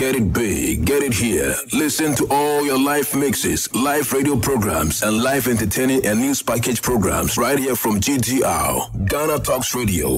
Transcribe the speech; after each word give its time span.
Get 0.00 0.16
it 0.16 0.32
big, 0.32 0.86
get 0.86 1.02
it 1.02 1.12
here. 1.12 1.54
Listen 1.74 2.14
to 2.14 2.26
all 2.30 2.64
your 2.64 2.78
live 2.78 3.14
mixes, 3.14 3.70
live 3.74 4.10
radio 4.14 4.34
programs, 4.34 5.02
and 5.02 5.22
live 5.22 5.46
entertaining 5.46 6.06
and 6.06 6.18
news 6.18 6.40
package 6.40 6.80
programs 6.80 7.36
right 7.36 7.58
here 7.58 7.76
from 7.76 8.00
GTR, 8.00 9.06
Ghana 9.10 9.40
Talks 9.40 9.74
Radio. 9.74 10.16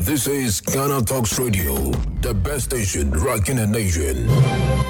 This 0.00 0.26
is 0.26 0.60
Ghana 0.62 1.02
Talks 1.02 1.38
Radio, 1.38 1.76
the 2.22 2.34
best 2.34 2.64
station 2.64 3.12
rocking 3.12 3.54
the 3.54 3.68
nation. 3.68 4.26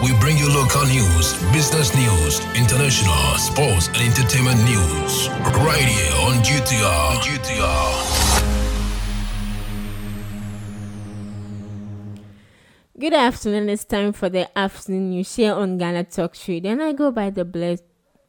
We 0.02 0.18
bring 0.18 0.38
you 0.38 0.48
local 0.48 0.86
news, 0.86 1.34
business 1.52 1.94
news, 1.94 2.40
international, 2.56 3.36
sports, 3.36 3.88
and 3.88 4.08
entertainment 4.08 4.56
news. 4.64 5.28
Right 5.60 5.84
here 5.84 6.16
on 6.24 6.40
GTR. 6.40 7.20
GTR. 7.20 8.21
Good 13.02 13.14
afternoon. 13.14 13.68
It's 13.68 13.84
time 13.84 14.12
for 14.12 14.28
the 14.28 14.46
afternoon 14.56 15.10
news 15.10 15.34
here 15.34 15.52
on 15.54 15.76
Ghana 15.76 16.04
Talk 16.04 16.36
Radio, 16.46 16.70
and 16.70 16.80
I 16.80 16.92
go 16.92 17.10
by 17.10 17.30
the 17.30 17.44
bless. 17.44 17.82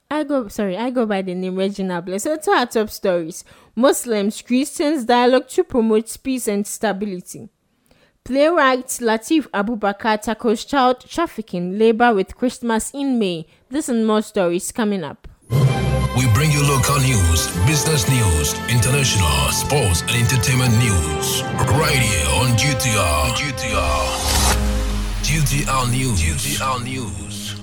I 0.10 0.24
go 0.24 0.48
sorry. 0.48 0.76
I 0.76 0.90
go 0.90 1.06
by 1.06 1.22
the 1.22 1.36
name 1.36 1.58
Regina 1.58 2.02
Bless. 2.02 2.24
So 2.24 2.36
to 2.38 2.50
our 2.50 2.66
top 2.66 2.90
stories: 2.90 3.44
Muslims, 3.76 4.42
Christians 4.42 5.06
dialogue 5.06 5.48
to 5.50 5.64
promote 5.64 6.18
peace 6.24 6.48
and 6.48 6.66
stability. 6.66 7.50
Playwright 8.24 8.88
Latif 9.00 9.48
Abubakar 9.52 10.20
tackles 10.20 10.66
child 10.66 11.02
trafficking 11.08 11.78
labor 11.78 12.12
with 12.12 12.36
Christmas 12.36 12.90
in 12.96 13.20
May. 13.20 13.46
This 13.70 13.90
and 13.90 14.08
more 14.08 14.24
stories 14.24 14.72
coming 14.72 15.04
up. 15.04 15.28
We 16.18 16.26
bring 16.34 16.50
you 16.52 16.64
local 16.68 16.98
news, 16.98 17.46
business 17.68 18.10
news, 18.10 18.56
international, 18.74 19.52
sports, 19.52 20.02
and 20.02 20.16
entertainment 20.18 20.74
news. 20.80 21.44
Right 21.78 22.02
here 22.02 22.28
on 22.42 22.58
GTR. 22.58 23.36
GTR. 23.38 24.33
GTR 25.34 25.90
News. 25.90 26.62
News. 26.84 27.60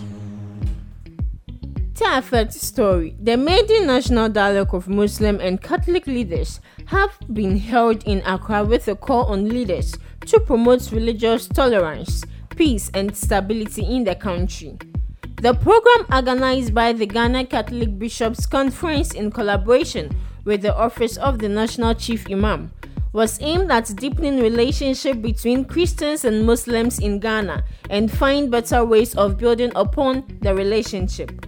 To 1.94 2.50
story, 2.50 3.14
the 3.22 3.36
maiden 3.36 3.86
national 3.86 4.28
dialogue 4.28 4.74
of 4.74 4.88
Muslim 4.88 5.38
and 5.38 5.62
Catholic 5.62 6.08
leaders 6.08 6.60
have 6.86 7.16
been 7.32 7.58
held 7.58 8.02
in 8.02 8.22
Accra 8.26 8.64
with 8.64 8.88
a 8.88 8.96
call 8.96 9.26
on 9.26 9.48
leaders 9.48 9.94
to 10.26 10.40
promote 10.40 10.90
religious 10.90 11.46
tolerance, 11.46 12.24
peace, 12.56 12.90
and 12.92 13.16
stability 13.16 13.84
in 13.84 14.02
the 14.02 14.16
country. 14.16 14.76
The 15.40 15.54
program, 15.54 16.06
organized 16.12 16.74
by 16.74 16.92
the 16.92 17.06
Ghana 17.06 17.46
Catholic 17.46 17.96
Bishops' 18.00 18.46
Conference 18.46 19.14
in 19.14 19.30
collaboration 19.30 20.10
with 20.44 20.62
the 20.62 20.74
Office 20.76 21.16
of 21.18 21.38
the 21.38 21.48
National 21.48 21.94
Chief 21.94 22.28
Imam, 22.28 22.72
was 23.12 23.40
aimed 23.40 23.70
at 23.70 23.94
deepening 23.96 24.40
relationship 24.40 25.20
between 25.20 25.64
Christians 25.64 26.24
and 26.24 26.46
Muslims 26.46 26.98
in 26.98 27.18
Ghana 27.18 27.64
and 27.88 28.10
find 28.10 28.50
better 28.50 28.84
ways 28.84 29.14
of 29.16 29.36
building 29.36 29.72
upon 29.74 30.24
the 30.40 30.54
relationship. 30.54 31.46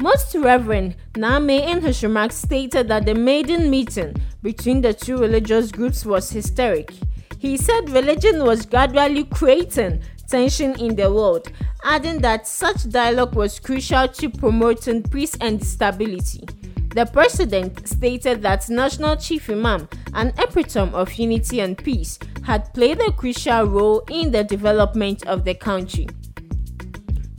Most 0.00 0.34
Reverend 0.34 0.96
Name 1.16 1.50
in 1.50 2.30
stated 2.30 2.88
that 2.88 3.04
the 3.04 3.14
maiden 3.14 3.68
meeting 3.68 4.16
between 4.42 4.80
the 4.80 4.94
two 4.94 5.18
religious 5.18 5.70
groups 5.70 6.06
was 6.06 6.30
historic. 6.30 6.92
He 7.38 7.56
said 7.56 7.90
religion 7.90 8.44
was 8.44 8.64
gradually 8.64 9.24
creating 9.24 10.02
tension 10.28 10.78
in 10.78 10.94
the 10.94 11.12
world, 11.12 11.50
adding 11.84 12.20
that 12.20 12.46
such 12.46 12.88
dialogue 12.88 13.34
was 13.34 13.58
crucial 13.58 14.08
to 14.08 14.30
promoting 14.30 15.02
peace 15.02 15.36
and 15.40 15.62
stability. 15.62 16.46
The 16.90 17.06
president 17.06 17.86
stated 17.88 18.42
that 18.42 18.68
National 18.68 19.16
Chief 19.16 19.48
Imam, 19.48 19.88
an 20.12 20.32
epitome 20.38 20.92
of 20.92 21.12
unity 21.12 21.60
and 21.60 21.78
peace, 21.78 22.18
had 22.42 22.72
played 22.74 23.00
a 23.00 23.12
crucial 23.12 23.64
role 23.64 24.02
in 24.10 24.32
the 24.32 24.42
development 24.42 25.24
of 25.26 25.44
the 25.44 25.54
country. 25.54 26.08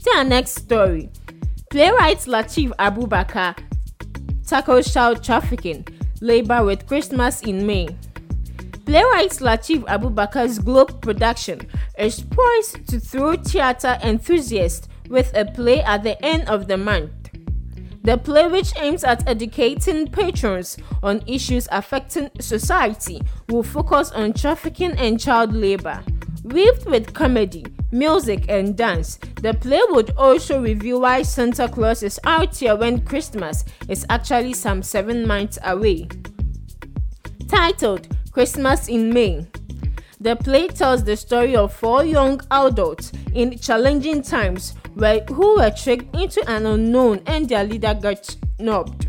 To 0.04 0.10
our 0.16 0.24
next 0.24 0.54
story, 0.54 1.10
playwright 1.70 2.20
Latif 2.20 2.72
Abubakar 2.76 3.58
tackles 4.46 4.92
child 4.92 5.22
trafficking, 5.22 5.86
labor 6.22 6.64
with 6.64 6.86
Christmas 6.86 7.42
in 7.42 7.66
May. 7.66 7.88
Playwright 8.86 9.30
Latif 9.40 9.84
Abubakar's 9.84 10.58
Globe 10.58 11.00
production 11.00 11.60
is 11.98 12.20
poised 12.20 12.88
to 12.88 12.98
throw 12.98 13.36
theatre 13.36 13.98
enthusiasts 14.02 14.88
with 15.08 15.30
a 15.36 15.44
play 15.44 15.82
at 15.82 16.02
the 16.02 16.22
end 16.24 16.48
of 16.48 16.68
the 16.68 16.76
month. 16.76 17.21
The 18.02 18.18
play, 18.18 18.48
which 18.48 18.72
aims 18.76 19.04
at 19.04 19.28
educating 19.28 20.08
patrons 20.08 20.76
on 21.04 21.22
issues 21.26 21.68
affecting 21.70 22.30
society, 22.40 23.22
will 23.48 23.62
focus 23.62 24.10
on 24.10 24.32
trafficking 24.32 24.92
and 24.92 25.20
child 25.20 25.52
labor. 25.52 26.02
Weaved 26.42 26.86
with 26.86 27.14
comedy, 27.14 27.64
music, 27.92 28.46
and 28.48 28.76
dance, 28.76 29.20
the 29.40 29.54
play 29.54 29.80
would 29.90 30.10
also 30.16 30.60
reveal 30.60 31.00
why 31.00 31.22
Santa 31.22 31.68
Claus 31.68 32.02
is 32.02 32.18
out 32.24 32.56
here 32.56 32.74
when 32.74 33.04
Christmas 33.04 33.64
is 33.88 34.04
actually 34.10 34.54
some 34.54 34.82
seven 34.82 35.24
months 35.24 35.60
away. 35.62 36.08
Titled 37.46 38.08
Christmas 38.32 38.88
in 38.88 39.14
May, 39.14 39.46
the 40.20 40.34
play 40.34 40.66
tells 40.66 41.04
the 41.04 41.16
story 41.16 41.54
of 41.54 41.72
four 41.72 42.04
young 42.04 42.40
adults 42.50 43.12
in 43.34 43.56
challenging 43.58 44.22
times 44.22 44.74
were, 44.94 45.20
who 45.28 45.56
were 45.56 45.70
tricked 45.70 46.14
into 46.16 46.48
an 46.50 46.66
unknown 46.66 47.22
and 47.26 47.48
their 47.48 47.64
leader 47.64 47.94
got 47.94 48.36
snubbed. 48.58 49.06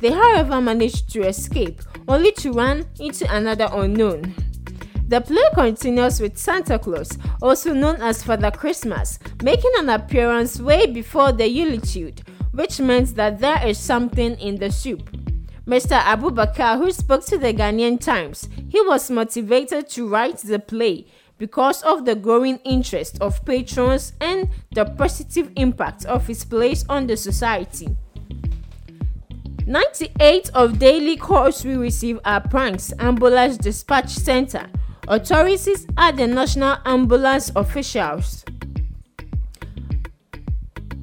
They, 0.00 0.10
however, 0.10 0.60
managed 0.60 1.10
to 1.12 1.26
escape, 1.26 1.80
only 2.08 2.32
to 2.32 2.52
run 2.52 2.86
into 3.00 3.32
another 3.34 3.68
unknown. 3.72 4.34
The 5.08 5.20
play 5.20 5.44
continues 5.54 6.20
with 6.20 6.38
Santa 6.38 6.78
Claus, 6.78 7.18
also 7.42 7.74
known 7.74 8.00
as 8.00 8.22
Father 8.22 8.50
Christmas, 8.50 9.18
making 9.42 9.72
an 9.78 9.90
appearance 9.90 10.58
way 10.58 10.86
before 10.86 11.32
the 11.32 11.46
Yuletide, 11.48 12.22
which 12.52 12.80
means 12.80 13.14
that 13.14 13.38
there 13.38 13.66
is 13.66 13.78
something 13.78 14.34
in 14.40 14.56
the 14.56 14.70
soup. 14.70 15.10
Mr. 15.66 15.98
Abubakar, 15.98 16.76
who 16.76 16.90
spoke 16.90 17.24
to 17.24 17.38
the 17.38 17.52
Ghanaian 17.54 17.98
Times, 17.98 18.48
he 18.68 18.80
was 18.82 19.10
motivated 19.10 19.88
to 19.90 20.08
write 20.08 20.38
the 20.38 20.58
play 20.58 21.06
because 21.38 21.82
of 21.82 22.04
the 22.04 22.14
growing 22.14 22.58
interest 22.64 23.18
of 23.20 23.44
patrons 23.44 24.12
and 24.20 24.48
the 24.72 24.84
positive 24.84 25.50
impact 25.56 26.04
of 26.04 26.26
his 26.26 26.44
plays 26.44 26.84
on 26.88 27.06
the 27.06 27.16
society. 27.16 27.96
98 29.66 30.50
of 30.54 30.78
daily 30.78 31.16
calls 31.16 31.64
we 31.64 31.74
receive 31.76 32.20
are 32.24 32.40
pranks, 32.40 32.92
Ambulance 32.98 33.56
Dispatch 33.56 34.10
Center. 34.10 34.68
Authorities 35.08 35.86
at 35.96 36.16
the 36.16 36.26
National 36.26 36.76
Ambulance 36.84 37.50
officials. 37.56 38.44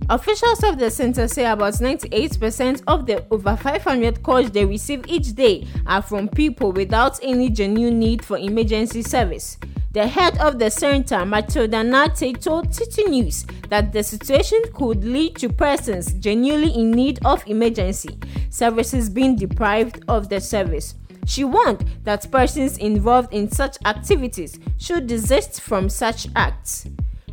Officials 0.10 0.64
of 0.64 0.78
the 0.78 0.90
center 0.92 1.28
say 1.28 1.46
about 1.46 1.74
98% 1.74 2.84
of 2.88 3.06
the 3.06 3.26
over 3.32 3.56
500 3.56 4.22
calls 4.24 4.52
they 4.52 4.66
receive 4.66 5.06
each 5.08 5.34
day 5.36 5.66
are 5.88 6.02
from 6.02 6.28
people 6.28 6.72
without 6.72 7.18
any 7.24 7.50
genuine 7.50 7.98
need 7.98 8.24
for 8.24 8.38
emergency 8.38 9.02
service. 9.04 9.58
The 9.94 10.08
head 10.08 10.38
of 10.38 10.58
the 10.58 10.72
center, 10.72 11.26
Matilda 11.26 11.84
Nate, 11.84 12.42
told 12.42 12.74
City 12.74 13.04
News 13.04 13.46
that 13.68 13.92
the 13.92 14.02
situation 14.04 14.62
could 14.74 15.04
lead 15.04 15.36
to 15.40 15.50
persons 15.50 16.14
genuinely 16.14 16.74
in 16.74 16.92
need 16.92 17.20
of 17.26 17.46
emergency 17.46 18.18
services 18.50 19.10
being 19.10 19.36
deprived 19.36 20.02
of 20.08 20.30
the 20.30 20.40
service. 20.40 20.96
She 21.26 21.44
warned 21.44 21.84
that 22.06 22.32
persons 22.32 22.78
involved 22.78 23.34
in 23.34 23.52
such 23.52 23.78
activities 23.84 24.62
should 24.78 25.08
desist 25.08 25.60
from 25.60 25.90
such 25.90 26.26
acts. 26.38 26.88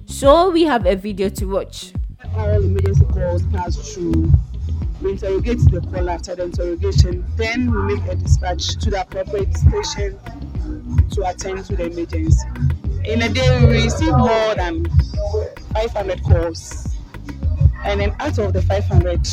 So 0.07 0.51
we 0.51 0.65
have 0.65 0.85
a 0.85 0.97
video 0.97 1.29
to 1.29 1.47
watch. 1.47 1.93
All 2.35 2.61
emergency 2.61 3.05
calls 3.05 3.47
pass 3.53 3.77
through. 3.95 4.33
We 5.01 5.13
interrogate 5.13 5.61
the 5.71 5.81
call 5.81 6.11
after 6.11 6.35
the 6.35 6.43
interrogation, 6.43 7.25
then 7.37 7.71
we 7.71 7.95
make 7.95 8.07
a 8.09 8.17
dispatch 8.17 8.79
to 8.79 8.91
the 8.91 9.03
appropriate 9.03 9.57
station 9.57 10.19
to 11.11 11.29
attend 11.29 11.65
to 11.67 11.77
the 11.77 11.87
emergency. 11.87 12.47
In 13.05 13.23
a 13.23 13.29
day, 13.29 13.65
we 13.65 13.85
receive 13.85 14.17
more 14.17 14.55
than 14.55 14.87
500 15.73 16.23
calls. 16.23 16.97
And 17.85 18.01
then 18.01 18.15
out 18.21 18.39
of 18.39 18.53
the 18.53 18.63
500, 18.63 19.27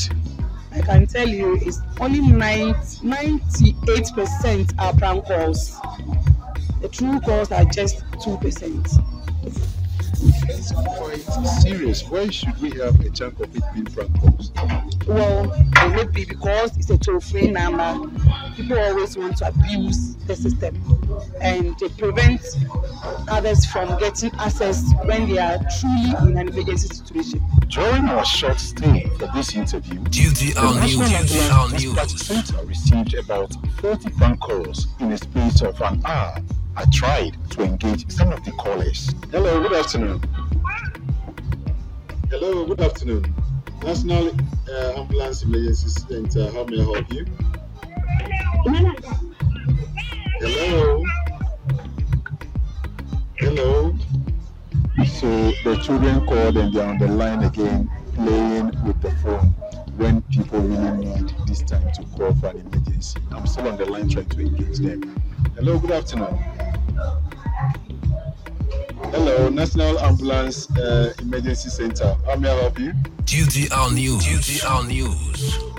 I 0.71 0.81
can 0.81 1.05
tell 1.07 1.27
you 1.27 1.57
it's 1.61 1.79
only 1.99 2.19
98% 2.19 4.79
are 4.79 4.93
prank 4.93 5.25
calls. 5.25 5.79
The 6.81 6.89
true 6.89 7.19
calls 7.21 7.51
are 7.51 7.65
just 7.65 7.99
2%. 8.11 9.01
It's 10.47 10.71
quite 10.71 11.21
serious. 11.61 12.03
Why 12.09 12.29
should 12.29 12.59
we 12.61 12.71
have 12.79 12.99
a 12.99 13.09
chunk 13.09 13.39
of 13.39 13.55
it 13.55 13.63
being 13.73 13.85
prank 13.85 14.19
calls? 14.19 14.51
Well, 15.07 15.51
it 15.53 15.95
may 15.95 16.03
be 16.05 16.25
because 16.25 16.75
it's 16.77 16.89
a 16.89 16.97
toll 16.97 17.19
free 17.19 17.51
number. 17.51 18.09
People 18.55 18.79
always 18.79 19.17
want 19.17 19.37
to 19.37 19.47
abuse 19.47 20.15
the 20.27 20.35
system 20.35 20.75
and 21.41 21.77
they 21.79 21.89
prevent 21.89 22.41
others 23.29 23.65
from 23.65 23.97
getting 23.99 24.31
access 24.35 24.83
when 25.03 25.29
they 25.29 25.37
are 25.37 25.59
truly 25.79 26.31
in 26.31 26.37
an 26.37 26.49
emergency 26.49 26.87
situation. 26.87 27.41
During 27.67 28.05
our 28.05 28.25
short 28.25 28.59
stay 28.59 29.09
for 29.17 29.27
this 29.33 29.55
interview, 29.55 29.99
GTR 30.05 30.53
the 30.53 30.79
National 30.79 31.09
News. 31.09 31.31
GTR 31.31 31.73
Ambulance 31.73 32.13
News. 32.13 32.25
Center 32.25 32.65
received 32.65 33.13
about 33.15 33.53
40 33.79 34.09
phone 34.11 34.37
calls 34.37 34.87
in 34.99 35.11
a 35.11 35.17
space 35.17 35.61
of 35.61 35.79
an 35.81 36.01
hour. 36.05 36.35
I 36.77 36.85
tried 36.91 37.37
to 37.51 37.63
engage 37.63 38.09
some 38.11 38.31
of 38.33 38.43
the 38.43 38.51
callers. 38.51 39.09
Hello, 39.31 39.61
good 39.61 39.73
afternoon. 39.73 40.21
Hello, 42.29 42.65
good 42.65 42.81
afternoon. 42.81 43.33
National 43.83 44.29
uh, 44.69 44.99
Ambulance 44.99 45.43
Emergency 45.43 45.89
Center, 45.89 46.51
how 46.51 46.63
may 46.65 46.81
I 46.81 46.83
help 46.83 47.13
you? 47.13 47.25
Hello. 50.37 51.03
Hello. 53.37 53.95
So 55.05 55.27
the 55.63 55.81
children 55.81 56.25
called 56.27 56.57
and 56.57 56.73
they're 56.73 56.85
on 56.85 56.97
the 56.97 57.07
line 57.07 57.43
again, 57.43 57.89
playing 58.15 58.65
with 58.85 59.01
the 59.01 59.11
phone 59.23 59.53
when 59.95 60.21
people 60.23 60.59
really 60.59 61.05
need 61.05 61.33
this 61.47 61.61
time 61.61 61.89
to 61.93 62.03
call 62.17 62.33
for 62.35 62.47
an 62.47 62.57
emergency. 62.57 63.17
I'm 63.31 63.47
still 63.47 63.69
on 63.69 63.77
the 63.77 63.85
line 63.85 64.09
trying 64.09 64.27
to 64.27 64.41
engage 64.41 64.79
them. 64.79 65.15
Hello, 65.55 65.79
good 65.79 65.91
afternoon. 65.91 66.37
Hello, 69.11 69.47
National 69.47 69.97
Ambulance 69.99 70.69
uh, 70.71 71.13
Emergency 71.19 71.69
Center. 71.69 72.17
How 72.25 72.35
may 72.35 72.49
I 72.49 72.55
help 72.59 72.77
you? 72.77 72.91
GTR 73.23 73.93
News. 73.93 74.25
GTR 74.25 74.85
News. 74.85 75.75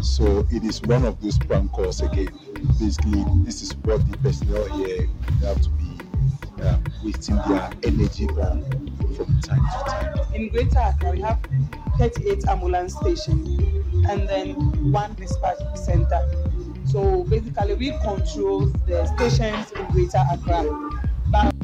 So 0.00 0.46
it 0.50 0.64
is 0.64 0.82
one 0.82 1.04
of 1.04 1.20
those 1.22 1.38
prank 1.38 1.70
calls 1.70 2.00
again. 2.00 2.30
Basically, 2.78 3.24
this 3.44 3.62
is 3.62 3.76
what 3.78 4.08
the 4.10 4.16
personnel 4.18 4.64
here 4.76 5.06
have 5.42 5.60
to 5.60 5.70
be 5.70 5.98
uh, 6.62 6.78
wasting 7.04 7.36
their 7.48 7.70
energy 7.84 8.28
on 8.28 8.62
from 9.16 9.40
time 9.40 9.60
to 9.60 9.90
time. 9.90 10.34
In 10.34 10.48
Greater 10.48 10.78
Accra, 10.78 11.10
we 11.12 11.20
have 11.20 11.38
38 11.98 12.46
ambulance 12.48 12.94
stations 12.96 13.48
and 14.08 14.28
then 14.28 14.54
one 14.92 15.14
dispatch 15.14 15.58
center. 15.74 16.20
So 16.86 17.24
basically, 17.24 17.74
we 17.74 17.90
control 18.02 18.66
the 18.86 19.06
stations 19.16 19.72
in 19.72 19.86
Greater 19.92 20.22
Accra. 20.32 20.64
But 21.30 21.54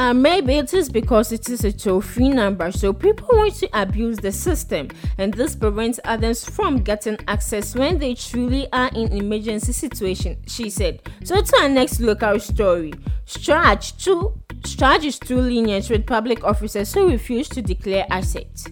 And 0.00 0.22
maybe 0.22 0.54
it 0.54 0.72
is 0.72 0.88
because 0.88 1.30
it 1.30 1.50
is 1.50 1.62
a 1.62 1.70
toll 1.70 2.00
free 2.00 2.30
number, 2.30 2.72
so 2.72 2.90
people 2.90 3.28
want 3.32 3.54
to 3.56 3.68
abuse 3.78 4.16
the 4.16 4.32
system, 4.32 4.88
and 5.18 5.34
this 5.34 5.54
prevents 5.54 6.00
others 6.04 6.42
from 6.42 6.78
getting 6.78 7.18
access 7.28 7.74
when 7.74 7.98
they 7.98 8.14
truly 8.14 8.66
are 8.72 8.88
in 8.94 9.12
emergency 9.12 9.72
situation, 9.72 10.38
she 10.46 10.70
said. 10.70 11.02
So 11.22 11.42
to 11.42 11.56
our 11.60 11.68
next 11.68 12.00
local 12.00 12.40
story. 12.40 12.94
CHRAJ 13.26 14.02
too 14.02 14.40
CHRAJ 14.62 15.04
is 15.04 15.18
too 15.18 15.38
lenient 15.38 15.90
with 15.90 16.06
public 16.06 16.44
officers 16.44 16.94
who 16.94 17.10
refuse 17.10 17.50
to 17.50 17.60
declare 17.60 18.06
assets. 18.08 18.68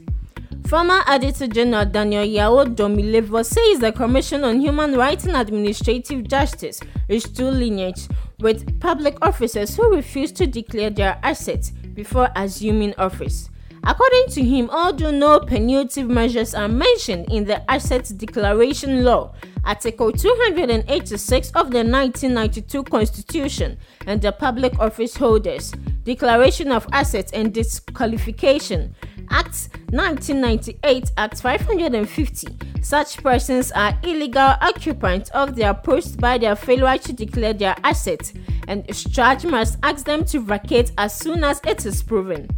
Former 0.66 1.02
Auditor 1.06 1.46
General 1.46 1.84
Daniel 1.84 2.24
Yaw 2.24 2.64
Domelevo 2.64 3.44
says 3.44 3.80
the 3.80 3.92
Commission 3.92 4.44
on 4.44 4.60
Human 4.60 4.94
Rights 4.96 5.24
and 5.24 5.36
Administrative 5.36 6.26
Justice 6.26 6.80
is 7.06 7.24
too 7.24 7.50
lenient 7.50 8.08
with 8.40 8.78
public 8.80 9.16
officers 9.20 9.76
who 9.76 9.94
refuse 9.94 10.30
to 10.32 10.46
declare 10.46 10.90
their 10.90 11.18
assets 11.22 11.70
before 11.70 12.28
assuming 12.36 12.94
office. 12.94 13.50
According 13.84 14.26
to 14.30 14.44
him, 14.44 14.70
although 14.70 15.10
no 15.10 15.40
punitive 15.40 16.08
measures 16.08 16.54
are 16.54 16.68
mentioned 16.68 17.32
in 17.32 17.44
the 17.44 17.68
Assets 17.70 18.10
Declaration 18.10 19.04
Law, 19.04 19.34
Article 19.64 20.12
286 20.12 21.48
of 21.50 21.70
the 21.70 21.84
1992 21.84 22.84
Constitution, 22.84 23.78
and 24.06 24.20
the 24.20 24.32
Public 24.32 24.78
Office 24.78 25.16
Holders 25.16 25.72
Declaration 26.04 26.72
of 26.72 26.86
Assets 26.92 27.32
and 27.32 27.52
Disqualification 27.52 28.94
Act 29.30 29.68
1998 29.90 31.12
Act 31.16 31.42
550. 31.42 32.48
Such 32.80 33.22
persons 33.22 33.70
are 33.72 33.98
illegal 34.02 34.54
occupants 34.60 35.30
of 35.30 35.54
their 35.54 35.74
post 35.74 36.18
by 36.18 36.38
their 36.38 36.56
failure 36.56 36.96
to 36.98 37.12
declare 37.12 37.52
their 37.52 37.76
assets, 37.84 38.32
and 38.66 38.86
CHRAJ 38.86 39.50
must 39.50 39.78
ask 39.82 40.06
them 40.06 40.24
to 40.26 40.40
vacate 40.40 40.92
as 40.96 41.14
soon 41.14 41.44
as 41.44 41.60
it 41.66 41.84
is 41.84 42.02
proven. 42.02 42.48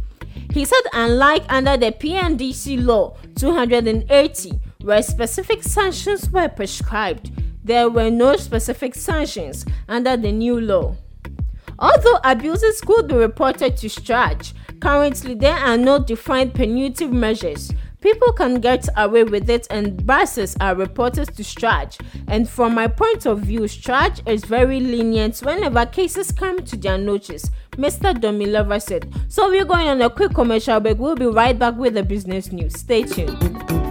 He 0.51 0.65
said, 0.65 0.81
unlike 0.91 1.43
under 1.49 1.77
the 1.77 1.91
PNDC 1.93 2.83
Law 2.83 3.15
280, 3.35 4.51
where 4.81 5.01
specific 5.01 5.63
sanctions 5.63 6.29
were 6.29 6.49
prescribed, 6.49 7.31
there 7.63 7.89
were 7.89 8.09
no 8.09 8.35
specific 8.35 8.95
sanctions 8.95 9.65
under 9.87 10.17
the 10.17 10.31
new 10.31 10.59
law. 10.59 10.95
Although 11.79 12.19
abuses 12.23 12.81
could 12.81 13.07
be 13.07 13.15
reported 13.15 13.77
to 13.77 13.87
CHRAJ, 13.87 14.53
currently 14.81 15.35
there 15.35 15.55
are 15.55 15.77
no 15.77 15.99
defined 15.99 16.53
punitive 16.53 17.11
measures. 17.11 17.71
People 18.01 18.33
can 18.33 18.59
get 18.59 18.89
away 18.97 19.23
with 19.23 19.47
it 19.47 19.67
and 19.69 20.05
buses 20.07 20.57
are 20.59 20.73
reported 20.73 21.27
to 21.35 21.43
CHRAJ. 21.43 21.99
And 22.27 22.49
from 22.49 22.73
my 22.73 22.87
point 22.87 23.27
of 23.27 23.41
view, 23.41 23.61
CHRAJ 23.61 24.27
is 24.27 24.43
very 24.43 24.79
lenient 24.79 25.37
whenever 25.39 25.85
cases 25.85 26.31
come 26.31 26.63
to 26.63 26.75
their 26.75 26.97
notice, 26.97 27.51
Mr. 27.71 28.13
Domelevo 28.13 28.81
said. 28.81 29.13
So 29.27 29.49
we're 29.49 29.65
going 29.65 29.87
on 29.87 30.01
a 30.01 30.09
quick 30.09 30.33
commercial 30.33 30.79
break. 30.79 30.97
We'll 30.97 31.15
be 31.15 31.27
right 31.27 31.57
back 31.57 31.75
with 31.75 31.93
the 31.93 32.03
business 32.03 32.51
news. 32.51 32.73
Stay 32.79 33.03
tuned. 33.03 33.90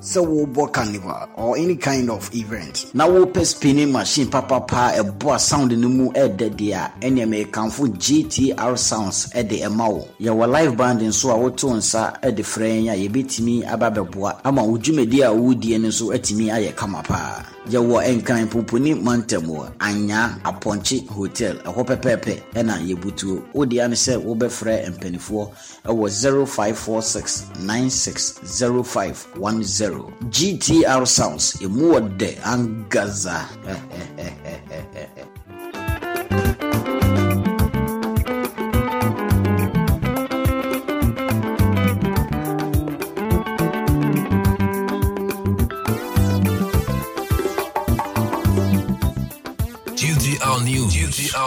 sɛ 0.00 0.20
wobɔ 0.26 0.72
carnival 0.72 1.28
or 1.36 1.56
any 1.56 1.76
kind 1.76 2.10
of 2.10 2.28
event. 2.34 2.86
Na 2.94 3.06
wopɛ 3.06 3.44
spinning 3.44 3.92
machine 3.92 4.26
papapa 4.28 4.92
ɛboa 4.96 5.38
sound 5.38 5.76
no 5.78 5.88
mu 5.88 6.10
ɛɛdɛ 6.12 6.50
deɛ 6.56 6.74
a 6.74 6.92
ɛneɛ 7.06 7.26
mekamfo 7.28 7.86
gtr 7.88 8.78
sounds 8.78 9.28
ɛde 9.34 9.60
ɛma 9.62 9.88
wo. 9.92 10.08
Yɛwɔ 10.20 10.48
live 10.50 10.76
band 10.76 11.00
nso 11.00 11.30
a 11.30 11.36
woto 11.38 11.74
nsa 11.76 12.20
ɛde 12.22 12.40
frɛ 12.44 12.84
yɛn 12.84 12.92
a 12.92 13.08
yɛbɛtumi 13.08 13.70
aba 13.70 13.90
bɛboa 13.90 14.40
ama 14.44 14.62
wo 14.64 14.76
dwumadi 14.78 15.22
a 15.22 15.32
wodie 15.32 15.78
no 15.80 15.88
nso 15.88 16.12
atumi 16.14 16.46
ayɛ 16.50 16.74
kama 16.76 17.02
paa 17.02 17.57
yɛwɔ 17.72 17.98
nkran 18.16 18.46
poponi 18.48 18.94
mantam 18.94 19.44
wɔ 19.46 19.70
anya 19.80 20.38
apɔnkye 20.44 21.06
hotel. 21.08 21.56
Ɛhɔ 21.66 21.84
pɛpɛɛpɛ 21.88 22.34
ɛna 22.54 22.74
yɛbutuo. 22.88 23.42
Wodeɛ 23.54 23.88
ne 23.88 23.96
sɛ 23.96 24.16
wobɛfrɛ 24.24 24.86
mpanifoɔ 24.94 25.48
ɛwɔ 25.84 26.08
0546 26.10 27.44
960510 27.60 30.12
gtr 30.30 31.06
sounds 31.06 31.52
ɛmu 31.60 31.82
wɔ 31.92 32.00
dɛ 32.18 32.30
angaza 32.42 33.46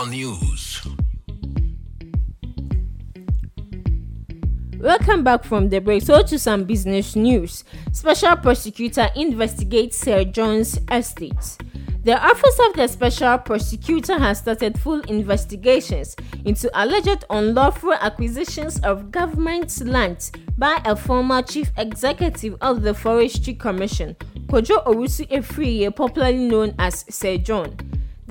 GTR 0.01 0.09
News. 0.09 0.87
Welcome 4.79 5.23
back 5.23 5.43
from 5.43 5.69
the 5.69 5.79
break. 5.79 6.01
So 6.01 6.23
to 6.23 6.39
some 6.39 6.63
business 6.63 7.15
news. 7.15 7.63
Special 7.91 8.35
prosecutor 8.37 9.09
investigates 9.15 9.97
Sir 9.97 10.23
John's 10.23 10.79
estate. 10.91 11.57
The 12.03 12.17
Office 12.19 12.59
of 12.67 12.73
the 12.73 12.87
Special 12.87 13.37
Prosecutor 13.37 14.17
has 14.17 14.39
started 14.39 14.79
full 14.79 15.01
investigations 15.01 16.15
into 16.45 16.71
alleged 16.73 17.25
unlawful 17.29 17.93
acquisitions 17.93 18.79
of 18.79 19.11
government 19.11 19.85
lands 19.85 20.31
by 20.57 20.81
a 20.83 20.95
former 20.95 21.43
chief 21.43 21.71
executive 21.77 22.57
of 22.61 22.81
the 22.81 22.95
Forestry 22.95 23.53
Commission, 23.53 24.15
Kojo 24.47 24.83
Owusu 24.85 25.27
Afriyie, 25.29 25.95
popularly 25.95 26.47
known 26.47 26.73
as 26.79 27.05
Sir 27.07 27.37
John. 27.37 27.77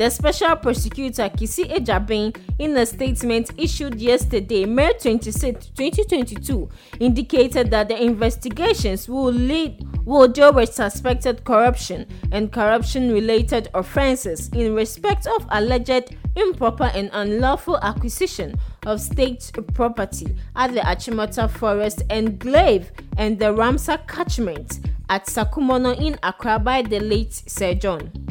The 0.01 0.09
special 0.09 0.57
prosecutor 0.57 1.29
Kisi 1.29 1.69
Ejabin, 1.71 2.35
in 2.59 2.75
a 2.75 2.87
statement 2.87 3.51
issued 3.59 4.01
yesterday, 4.01 4.65
May 4.65 4.95
26, 4.95 5.67
2022, 5.77 6.71
indicated 7.01 7.71
that 7.71 7.89
the 7.89 8.03
investigations 8.03 9.11
will 9.11 9.31
lead 9.31 9.87
will 10.07 10.27
deal 10.27 10.55
with 10.55 10.73
suspected 10.73 11.45
corruption 11.45 12.07
and 12.33 12.51
corruption-related 12.51 13.69
offences 13.75 14.49
in 14.55 14.75
respect 14.75 15.27
of 15.27 15.47
alleged 15.51 16.17
improper 16.35 16.91
and 16.95 17.11
unlawful 17.13 17.77
acquisition 17.83 18.59
of 18.87 19.03
state 19.03 19.53
property 19.75 20.35
at 20.57 20.73
the 20.73 20.81
Achimota 20.81 21.51
Forest 21.51 22.05
Enclave 22.09 22.91
and 23.19 23.39
the 23.39 23.53
Ramsar 23.53 24.09
catchment 24.09 24.81
at 25.11 25.27
Sakumono 25.27 25.93
in 26.01 26.19
Accra 26.23 26.59
by 26.59 26.81
the 26.81 27.01
late 27.01 27.35
Sir 27.35 27.75
John. 27.75 28.30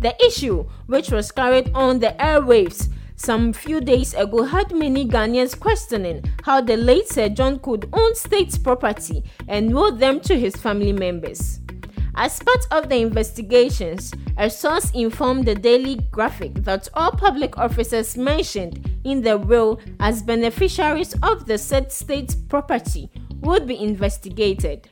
The 0.00 0.14
issue, 0.24 0.64
which 0.86 1.10
was 1.10 1.32
carried 1.32 1.70
on 1.74 1.98
the 1.98 2.14
airwaves 2.18 2.88
some 3.16 3.52
few 3.52 3.80
days 3.80 4.14
ago, 4.14 4.44
had 4.44 4.72
many 4.72 5.04
Ghanaians 5.06 5.58
questioning 5.58 6.24
how 6.44 6.60
the 6.60 6.76
late 6.76 7.08
Sir 7.08 7.28
John 7.28 7.58
could 7.58 7.88
own 7.92 8.14
state 8.14 8.56
property 8.62 9.24
and 9.48 9.74
will 9.74 9.90
them 9.90 10.20
to 10.20 10.38
his 10.38 10.54
family 10.54 10.92
members. 10.92 11.60
As 12.14 12.40
part 12.40 12.66
of 12.70 12.88
the 12.88 12.96
investigations, 12.96 14.12
a 14.36 14.48
source 14.48 14.90
informed 14.92 15.46
the 15.46 15.54
Daily 15.54 15.96
Graphic 16.10 16.54
that 16.64 16.88
all 16.94 17.10
public 17.12 17.58
officers 17.58 18.16
mentioned 18.16 18.88
in 19.04 19.22
the 19.22 19.36
will 19.36 19.80
as 20.00 20.22
beneficiaries 20.22 21.14
of 21.22 21.46
the 21.46 21.58
said 21.58 21.90
state 21.92 22.34
property 22.48 23.10
would 23.40 23.66
be 23.66 23.80
investigated. 23.80 24.88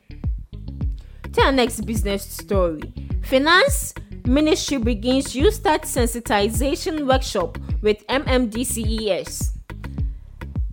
To 1.33 1.43
our 1.43 1.53
next 1.53 1.81
business 1.83 2.25
story. 2.25 2.93
Finance 3.23 3.93
Ministry 4.27 4.79
begins 4.79 5.35
YouStart 5.35 5.83
sensitization 5.83 7.07
workshop 7.07 7.59
with 7.81 8.05
MMDCES. 8.09 9.53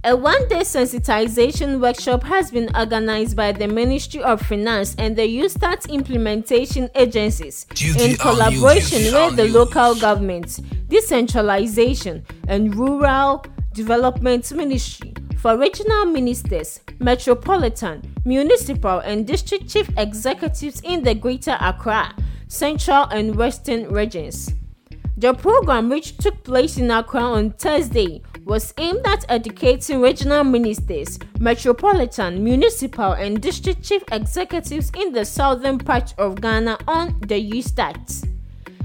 A 0.05 0.15
one 0.15 0.47
day 0.47 0.61
sensitization 0.61 1.79
workshop 1.79 2.23
has 2.23 2.49
been 2.49 2.75
organized 2.75 3.37
by 3.37 3.51
the 3.51 3.67
Ministry 3.67 4.23
of 4.23 4.41
Finance 4.41 4.95
and 4.97 5.15
the 5.15 5.21
YouStart 5.21 5.87
implementation 5.89 6.89
agencies 6.95 7.67
in 7.99 8.17
collaboration 8.17 9.13
with 9.13 9.35
the 9.35 9.47
local 9.49 9.93
governments, 9.95 10.57
decentralization, 10.87 12.25
and 12.47 12.75
rural 12.75 13.45
development 13.73 14.51
ministry 14.53 15.13
for 15.37 15.57
regional 15.57 16.05
ministers, 16.05 16.79
metropolitan, 16.99 18.01
municipal, 18.23 18.99
and 18.99 19.27
district 19.27 19.67
chief 19.69 19.89
executives 19.97 20.79
in 20.85 21.03
the 21.03 21.13
Greater 21.13 21.57
Accra, 21.59 22.15
Central, 22.47 23.05
and 23.11 23.35
Western 23.35 23.89
regions. 23.91 24.53
The 25.17 25.33
program, 25.33 25.89
which 25.89 26.17
took 26.17 26.43
place 26.43 26.77
in 26.77 26.89
Accra 26.89 27.21
on 27.21 27.51
Thursday, 27.51 28.21
was 28.45 28.73
aimed 28.77 29.05
at 29.05 29.25
educating 29.29 30.01
regional 30.01 30.43
ministers, 30.43 31.19
metropolitan, 31.39 32.43
municipal, 32.43 33.13
and 33.13 33.41
district 33.41 33.83
chief 33.83 34.03
executives 34.11 34.91
in 34.97 35.13
the 35.13 35.25
southern 35.25 35.77
part 35.77 36.13
of 36.17 36.41
Ghana 36.41 36.77
on 36.87 37.19
the 37.27 37.51
YouStart. 37.51 38.32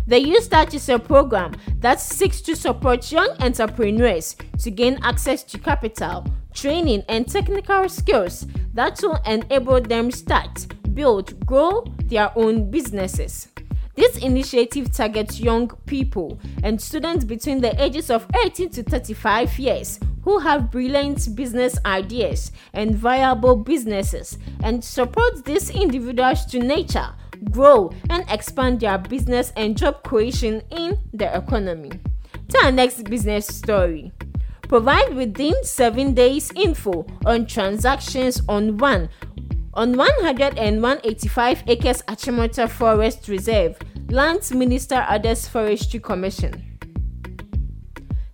The 0.08 0.24
YouStart 0.24 0.72
is 0.72 0.88
a 0.88 0.98
program 0.98 1.52
that 1.80 2.00
seeks 2.00 2.40
to 2.40 2.56
support 2.56 3.12
young 3.12 3.28
entrepreneurs 3.40 4.36
to 4.60 4.70
gain 4.70 4.98
access 5.02 5.44
to 5.44 5.58
capital, 5.58 6.24
training, 6.54 7.04
and 7.10 7.28
technical 7.28 7.90
skills 7.90 8.46
that 8.72 8.98
will 9.02 9.18
enable 9.26 9.82
them 9.82 10.10
start, 10.10 10.66
build, 10.94 11.44
grow 11.44 11.84
their 12.06 12.32
own 12.38 12.70
businesses. 12.70 13.48
This 13.96 14.16
initiative 14.16 14.90
targets 14.92 15.40
young 15.40 15.68
people 15.84 16.40
and 16.62 16.80
students 16.80 17.26
between 17.26 17.60
the 17.60 17.78
ages 17.78 18.08
of 18.08 18.26
18 18.46 18.70
to 18.70 18.84
35 18.84 19.58
years 19.58 20.00
who 20.22 20.38
have 20.38 20.70
brilliant 20.70 21.36
business 21.36 21.78
ideas 21.84 22.50
and 22.72 22.94
viable 22.94 23.56
businesses 23.56 24.38
and 24.62 24.82
supports 24.82 25.42
these 25.42 25.68
individuals 25.68 26.46
to 26.46 26.60
nurture, 26.60 27.12
grow, 27.50 27.92
and 28.10 28.24
expand 28.28 28.80
their 28.80 28.98
business 28.98 29.52
and 29.56 29.76
job 29.76 30.02
creation 30.02 30.62
in 30.70 30.98
the 31.12 31.36
economy. 31.36 31.90
To 32.48 32.58
our 32.64 32.72
next 32.72 33.04
business 33.04 33.46
story. 33.46 34.12
Provide 34.62 35.14
within 35.14 35.54
7 35.64 36.14
days 36.14 36.52
info 36.54 37.06
on 37.24 37.46
transactions 37.46 38.42
on 38.48 38.76
one 38.76 39.08
on 39.74 39.96
185 39.96 41.62
acres 41.68 42.02
Achimota 42.02 42.68
Forest 42.68 43.28
Reserve, 43.28 43.78
Lands 44.10 44.52
Minister 44.52 44.96
Addes 45.08 45.48
Forestry 45.48 46.00
Commission. 46.00 46.77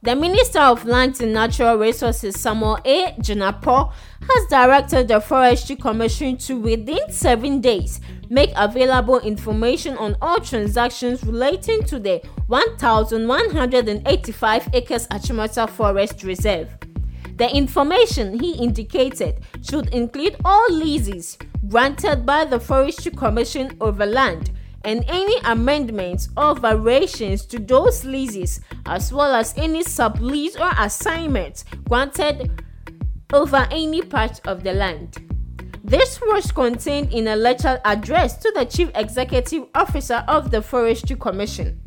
The 0.04 0.14
Minister 0.14 0.60
of 0.60 0.84
Lands 0.84 1.20
and 1.22 1.32
Natural 1.32 1.78
Resources, 1.78 2.38
Samuel 2.38 2.78
A. 2.84 3.14
Jinapor, 3.20 3.90
has 4.20 4.46
directed 4.50 5.08
the 5.08 5.18
Forestry 5.18 5.76
Commission 5.76 6.36
to, 6.36 6.60
within 6.60 7.10
seven 7.10 7.62
days, 7.62 8.02
make 8.28 8.52
available 8.54 9.18
information 9.20 9.96
on 9.96 10.14
all 10.20 10.40
transactions 10.40 11.24
relating 11.24 11.84
to 11.84 11.98
the 11.98 12.20
1,185 12.48 14.68
acres 14.74 15.08
Achimota 15.08 15.70
Forest 15.70 16.22
Reserve. 16.22 16.68
The 17.38 17.50
information 17.56 18.38
he 18.38 18.58
indicated 18.58 19.36
should 19.62 19.88
include 19.88 20.36
all 20.44 20.70
leases 20.70 21.38
granted 21.70 22.26
by 22.26 22.44
the 22.44 22.60
Forestry 22.60 23.12
Commission 23.12 23.74
over 23.80 24.04
land 24.04 24.50
and 24.84 25.04
any 25.08 25.36
amendments 25.44 26.28
or 26.36 26.54
variations 26.54 27.44
to 27.46 27.58
those 27.58 28.04
leases, 28.04 28.60
as 28.86 29.12
well 29.12 29.34
as 29.34 29.54
any 29.56 29.82
sublease 29.82 30.58
or 30.58 30.72
assignments 30.78 31.64
granted 31.88 32.62
over 33.32 33.66
any 33.70 34.02
part 34.02 34.40
of 34.46 34.62
the 34.62 34.72
land. 34.72 35.18
This 35.82 36.20
was 36.20 36.50
contained 36.50 37.12
in 37.12 37.28
a 37.28 37.36
letter 37.36 37.80
addressed 37.84 38.40
to 38.42 38.52
the 38.54 38.64
Chief 38.64 38.90
Executive 38.94 39.64
Officer 39.74 40.24
of 40.28 40.50
the 40.50 40.62
Forestry 40.62 41.16
Commission. 41.16 41.80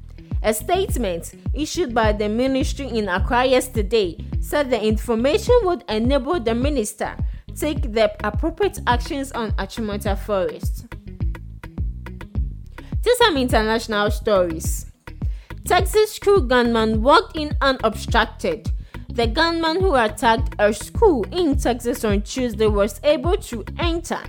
A 0.43 0.53
statement 0.53 1.33
issued 1.53 1.95
by 1.95 2.13
the 2.13 2.29
ministry 2.29 2.87
in 2.87 3.09
Accra 3.09 3.45
yesterday 3.45 4.17
said 4.39 4.69
the 4.69 4.81
information 4.81 5.55
would 5.63 5.83
enable 5.89 6.39
the 6.39 6.53
minister 6.53 7.17
take 7.55 7.91
the 7.91 8.11
appropriate 8.23 8.79
actions 8.85 9.31
on 9.31 9.51
Achimota 9.53 10.17
Forest. 10.17 10.85
To 13.07 13.15
some 13.19 13.37
international 13.37 14.11
stories. 14.11 14.91
Texas 15.63 16.15
school 16.15 16.41
gunman 16.41 17.01
walked 17.01 17.37
in 17.37 17.55
unobstructed. 17.61 18.69
The 19.07 19.27
gunman 19.27 19.79
who 19.79 19.95
attacked 19.95 20.55
a 20.59 20.73
school 20.73 21.23
in 21.31 21.57
Texas 21.57 22.03
on 22.03 22.23
Tuesday 22.23 22.67
was 22.67 22.99
able 23.05 23.37
to 23.37 23.63
enter 23.79 24.19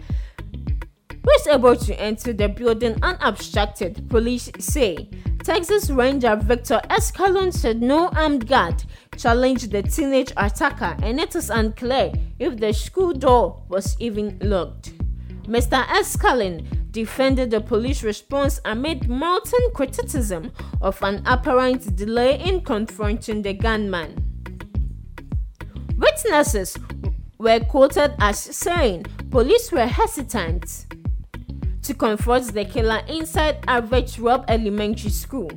was 1.25 1.47
able 1.49 1.75
to 1.75 2.01
enter 2.01 2.33
the 2.33 2.49
building 2.49 2.97
unobstructed, 3.03 4.09
police 4.09 4.49
say. 4.61 5.11
Texas 5.43 5.91
Ranger 5.91 6.37
Victor 6.37 6.81
Escalon 6.89 7.53
said 7.53 7.83
no 7.83 8.11
armed 8.11 8.47
guard 8.47 8.85
challenged 9.17 9.73
the 9.73 9.83
teenage 9.83 10.33
attacker 10.37 10.97
and 11.03 11.19
it 11.19 11.35
is 11.35 11.51
unclear 11.51 12.13
if 12.39 12.57
the 12.59 12.73
school 12.73 13.13
door 13.13 13.61
was 13.69 13.97
even 13.99 14.39
locked. 14.41 14.93
Mr. 15.49 15.83
Escalon 15.87 16.63
defended 16.91 17.51
the 17.51 17.61
police 17.61 18.03
response 18.03 18.61
amid 18.67 19.09
mounting 19.09 19.71
criticism 19.75 20.53
of 20.83 21.03
an 21.03 21.23
apparent 21.25 21.97
delay 21.97 22.39
in 22.39 22.61
confronting 22.61 23.41
the 23.41 23.55
gunman. 23.55 24.15
Witnesses 25.97 26.77
were 27.39 27.61
quoted 27.61 28.15
as 28.19 28.39
saying 28.39 29.07
police 29.31 29.73
were 29.73 29.87
hesitant 29.87 30.85
to 31.83 31.95
confront 31.95 32.53
the 32.53 32.67
killer 32.67 33.01
inside 33.09 33.65
Average 33.69 34.19
Robb 34.19 34.45
Elementary 34.49 35.11
School. 35.11 35.51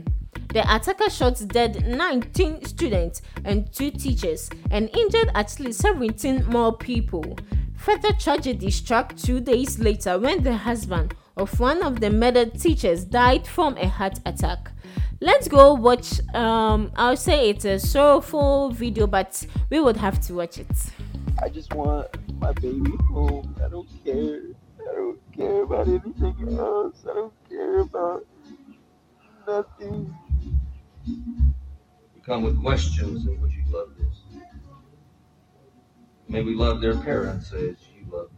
The 0.53 0.63
attacker 0.73 1.09
shot 1.09 1.41
dead 1.49 1.85
19 1.85 2.63
students 2.63 3.21
and 3.43 3.71
two 3.73 3.91
teachers 3.91 4.49
and 4.69 4.89
injured 4.95 5.31
at 5.35 5.59
least 5.59 5.81
17 5.81 6.45
more 6.45 6.77
people. 6.77 7.37
Further 7.81 8.13
tragedy 8.13 8.69
struck 8.69 9.17
two 9.17 9.39
days 9.39 9.79
later 9.79 10.19
when 10.19 10.43
the 10.43 10.55
husband 10.55 11.15
of 11.35 11.59
one 11.59 11.81
of 11.81 11.99
the 11.99 12.11
murdered 12.11 12.59
teachers 12.59 13.03
died 13.03 13.47
from 13.47 13.75
a 13.77 13.87
heart 13.87 14.19
attack. 14.23 14.71
Let's 15.19 15.47
go 15.47 15.73
watch. 15.73 16.21
Um, 16.35 16.91
I'll 16.95 17.17
say 17.17 17.49
it's 17.49 17.65
a 17.65 17.79
sorrowful 17.79 18.69
video, 18.69 19.07
but 19.07 19.43
we 19.71 19.79
would 19.79 19.97
have 19.97 20.21
to 20.27 20.35
watch 20.35 20.59
it. 20.59 20.67
I 21.41 21.49
just 21.49 21.73
want 21.73 22.07
my 22.39 22.51
baby 22.53 22.91
home. 23.09 23.55
I 23.65 23.67
don't 23.67 23.89
care. 24.05 24.41
I 24.79 24.93
don't 24.93 25.19
care 25.35 25.63
about 25.63 25.87
anything 25.87 26.57
else. 26.59 27.03
I 27.09 27.13
don't 27.15 27.33
care 27.49 27.79
about 27.79 28.27
nothing. 29.47 30.15
You 31.07 32.21
come 32.23 32.43
with 32.43 32.61
questions 32.61 33.25
and 33.25 33.41
would 33.41 33.51
you 33.51 33.63
love 33.69 33.89
this? 33.97 34.10
Maybe 36.31 36.53
love 36.55 36.79
their 36.79 36.95
parents 36.97 37.51
as 37.51 37.75
you 37.93 38.05
love 38.09 38.29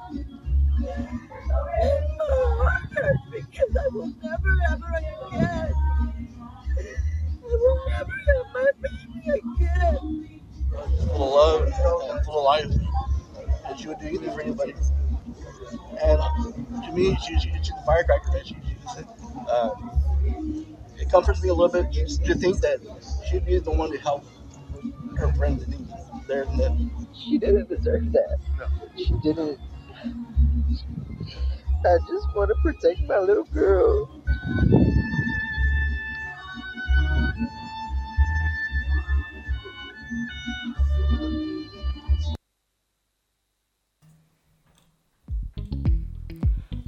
because 3.33 3.77
I 3.77 3.89
will 3.93 4.13
never 4.23 4.59
ever 4.71 4.93
again. 5.29 5.73
I 6.79 7.45
will 7.45 7.79
never 7.89 8.17
have 8.29 8.47
my 8.55 8.71
baby 8.83 9.21
again. 9.39 10.41
Full 11.09 11.39
of 11.39 11.61
love, 11.61 11.65
you 11.67 11.85
know, 11.85 12.23
full 12.25 12.39
of 12.39 12.45
life. 12.45 12.71
That 13.63 13.79
she 13.79 13.89
would 13.89 13.99
do 14.01 14.07
anything 14.07 14.33
for 14.33 14.41
anybody. 14.43 14.75
And 16.03 16.21
to 16.85 16.93
me, 16.93 17.17
she's, 17.27 17.43
she's 17.43 17.71
a 17.71 17.87
firecracker. 17.87 18.45
She, 18.45 18.57
she's, 18.67 19.05
it 20.99 21.11
comforts 21.11 21.43
me 21.43 21.49
a 21.49 21.55
little 21.55 21.83
bit 21.83 21.93
to 21.93 22.35
think 22.35 22.61
that 22.61 22.81
she'd 23.31 23.47
be 23.47 23.59
the 23.59 23.71
one 23.71 23.91
to 23.93 23.99
help 23.99 24.25
her 25.17 25.33
friends 25.35 25.63
in 25.65 25.71
need. 25.71 25.89
There 26.27 26.43
and 26.43 26.61
then. 26.61 27.07
She 27.15 27.39
didn't 27.39 27.69
deserve 27.69 28.13
that. 28.13 28.39
She 28.97 29.15
didn't. 29.23 29.59
I 31.85 31.97
just 32.09 32.35
want 32.37 32.51
to 32.51 32.55
protect 32.63 33.01
my 33.09 33.19
little 33.19 33.45
girl. 33.45 34.09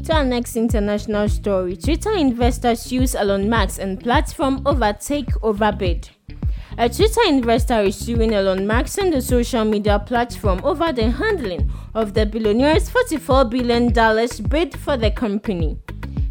To 0.05 0.13
our 0.15 0.25
next 0.25 0.57
international 0.57 1.29
story, 1.29 1.77
Twitter 1.77 2.13
investors 2.13 2.91
use 2.91 3.15
Elon 3.15 3.49
Musk 3.49 3.81
and 3.81 4.01
platform 4.01 4.61
overtake 4.67 5.27
takeover 5.29 5.79
bid. 5.79 6.11
A 6.79 6.89
Twitter 6.89 7.21
investor 7.29 7.81
is 7.83 7.97
suing 7.97 8.33
Elon 8.33 8.67
Musk 8.67 8.99
and 8.99 9.13
the 9.13 9.21
social 9.21 9.63
media 9.63 9.99
platform 9.99 10.59
over 10.65 10.91
the 10.91 11.11
handling 11.11 11.71
of 11.95 12.15
the 12.15 12.25
billionaire's 12.25 12.89
$44 12.89 13.51
billion 13.51 13.93
bid 14.49 14.79
for 14.79 14.97
the 14.97 15.11
company. 15.11 15.77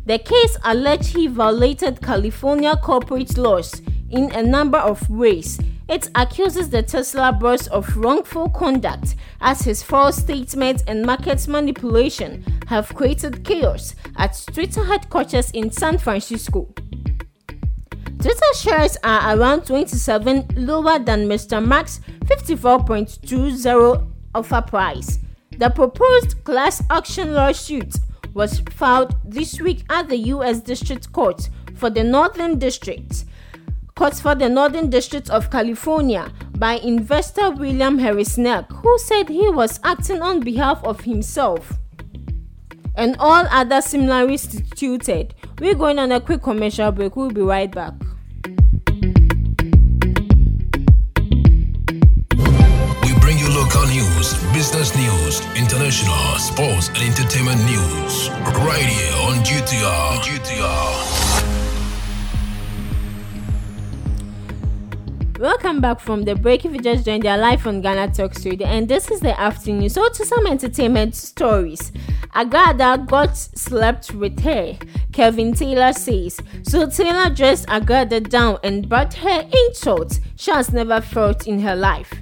The 0.07 0.17
case 0.17 0.57
alleged 0.63 1.15
he 1.15 1.27
violated 1.27 2.01
California 2.01 2.75
corporate 2.75 3.37
laws 3.37 3.83
in 4.09 4.31
a 4.31 4.41
number 4.41 4.79
of 4.79 5.07
ways. 5.11 5.59
It 5.87 6.09
accuses 6.15 6.69
the 6.71 6.81
Tesla 6.81 7.31
boss 7.31 7.67
of 7.67 7.95
wrongful 7.95 8.49
conduct 8.49 9.15
as 9.41 9.61
his 9.61 9.83
false 9.83 10.17
statements 10.17 10.83
and 10.87 11.05
market 11.05 11.47
manipulation 11.47 12.43
have 12.65 12.95
created 12.95 13.43
chaos 13.43 13.93
at 14.15 14.43
Twitter 14.51 14.83
headquarters 14.85 15.51
in 15.51 15.69
San 15.69 15.99
Francisco. 15.99 16.73
Twitter 18.21 18.53
shares 18.55 18.97
are 19.03 19.35
around 19.35 19.65
27 19.65 20.49
lower 20.55 20.99
than 20.99 21.27
Mr. 21.27 21.63
Musk's 21.65 22.01
54.20 22.25 24.07
offer 24.35 24.61
price. 24.61 25.17
The 25.57 25.71
proposed 25.71 26.43
class 26.43 26.83
action 26.91 27.33
lawsuit 27.33 27.95
was 28.35 28.59
filed 28.73 29.15
this 29.25 29.59
week 29.59 29.83
at 29.89 30.07
the 30.07 30.17
U.S. 30.17 30.61
District 30.61 31.11
Court 31.11 31.49
for 31.73 31.89
the 31.89 32.03
Northern 32.03 32.59
District. 32.59 33.25
Court 33.95 34.13
for 34.13 34.35
the 34.35 34.49
Northern 34.49 34.91
District 34.91 35.27
of 35.31 35.49
California 35.49 36.31
by 36.59 36.73
investor 36.73 37.49
William 37.49 37.97
Heresniak, 37.97 38.71
who 38.71 38.99
said 38.99 39.29
he 39.29 39.49
was 39.49 39.79
acting 39.83 40.21
on 40.21 40.41
behalf 40.41 40.83
of 40.83 41.01
himself 41.01 41.73
and 42.95 43.15
all 43.17 43.47
other 43.49 43.81
similarly 43.81 44.37
situated. 44.37 45.33
We're 45.59 45.73
going 45.73 45.97
on 45.97 46.11
a 46.11 46.21
quick 46.21 46.43
commercial 46.43 46.91
break. 46.91 47.15
We'll 47.15 47.31
be 47.31 47.41
right 47.41 47.71
back. 47.71 47.93
News, 54.21 54.37
business 54.53 54.95
news, 54.95 55.41
international, 55.57 56.37
sports, 56.37 56.89
and 56.89 56.97
entertainment 56.99 57.59
news. 57.65 58.29
Right 58.29 58.85
here 58.85 59.15
on 59.15 59.43
GTR. 59.43 60.21
GTR. 60.21 61.39
Welcome 65.39 65.81
back 65.81 65.99
from 65.99 66.21
the 66.21 66.35
break. 66.35 66.65
If 66.65 66.73
you 66.73 66.79
just 66.81 67.03
joined, 67.03 67.23
you're 67.23 67.35
live 67.35 67.65
on 67.65 67.81
Ghana 67.81 68.13
Talks 68.13 68.45
Radio, 68.45 68.67
and 68.67 68.87
this 68.87 69.09
is 69.09 69.21
the 69.21 69.39
afternoon. 69.39 69.89
So, 69.89 70.07
to 70.07 70.23
some 70.23 70.45
entertainment 70.45 71.15
stories, 71.15 71.91
Agradaa 72.35 73.07
got 73.07 73.35
slept 73.35 74.13
with 74.13 74.39
her. 74.41 74.77
Kevin 75.13 75.51
Taylor 75.53 75.93
says 75.93 76.39
so. 76.61 76.87
Taylor 76.87 77.33
dressed 77.33 77.67
Agradaa 77.69 78.29
down 78.29 78.59
and 78.63 78.87
brought 78.87 79.15
her 79.15 79.49
insults 79.65 80.19
she 80.35 80.51
has 80.51 80.71
never 80.71 81.01
felt 81.01 81.47
in 81.47 81.59
her 81.61 81.75
life. 81.75 82.13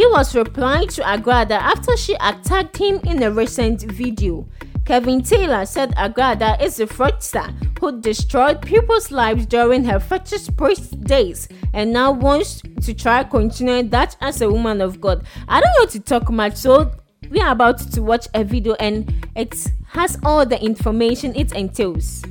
He 0.00 0.06
was 0.06 0.34
replying 0.34 0.88
to 0.88 1.02
Agradaa 1.02 1.60
after 1.60 1.94
she 1.94 2.14
attacked 2.14 2.78
him 2.78 3.00
in 3.04 3.22
a 3.22 3.30
recent 3.30 3.82
video. 3.82 4.48
Kevin 4.86 5.22
Taylor 5.22 5.66
said 5.66 5.94
Agradaa 5.94 6.58
is 6.62 6.80
a 6.80 6.86
fraudster 6.86 7.52
who 7.78 8.00
destroyed 8.00 8.62
people's 8.62 9.10
lives 9.10 9.44
during 9.44 9.84
her 9.84 10.00
fetish 10.00 10.56
priest 10.56 10.98
days 11.02 11.48
and 11.74 11.92
now 11.92 12.12
wants 12.12 12.62
to 12.80 12.94
try 12.94 13.22
continuing 13.24 13.90
that 13.90 14.16
as 14.22 14.40
a 14.40 14.50
woman 14.50 14.80
of 14.80 15.02
God. 15.02 15.22
I 15.46 15.60
don't 15.60 15.74
want 15.78 15.90
to 15.90 16.00
talk 16.00 16.30
much, 16.30 16.56
so 16.56 16.90
we 17.28 17.38
are 17.40 17.52
about 17.52 17.80
to 17.92 18.00
watch 18.00 18.26
a 18.32 18.42
video 18.42 18.76
and 18.80 19.28
it 19.36 19.54
has 19.88 20.18
all 20.24 20.46
the 20.46 20.58
information 20.64 21.36
it 21.36 21.52
entails. 21.52 22.22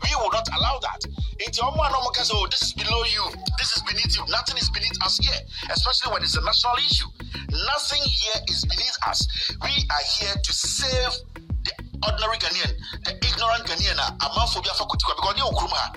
So 0.00 0.08
we 0.08 0.22
will 0.22 0.32
not 0.32 0.48
allow 0.56 0.78
that. 0.80 1.00
Ɔmo 1.40 1.74
a 1.74 1.90
na 1.90 1.98
ɔmo 1.98 2.30
oh 2.34 2.46
this 2.50 2.62
is 2.62 2.72
below 2.72 3.02
you. 3.04 3.24
This 3.58 3.76
is 3.76 3.82
beneath 3.82 4.16
you. 4.16 4.24
Nothing 4.28 4.56
is 4.58 4.70
beneath 4.70 4.96
us 5.04 5.18
here 5.18 5.40
especially 5.70 6.12
when 6.12 6.22
it's 6.22 6.36
a 6.36 6.44
national 6.44 6.76
issue. 6.76 7.06
Nothing 7.66 8.02
here 8.02 8.42
is 8.48 8.64
beneath 8.64 8.96
us. 9.06 9.26
We 9.62 9.70
are 9.70 10.04
here 10.18 10.34
to 10.42 10.52
save 10.52 11.12
the 11.64 11.72
ordinary 12.06 12.38
ghanaian 12.38 12.72
the 13.04 13.12
ignorant 13.26 13.64
ghanaian. 13.66 13.98
A 13.98 14.16
amanfo 14.24 14.62
bi 14.62 14.70
afa 14.70 14.84
kotikwan 14.84 15.16
because 15.16 15.34
ɔnyɛ 15.34 15.52
okurum 15.52 15.70
ha 15.70 15.92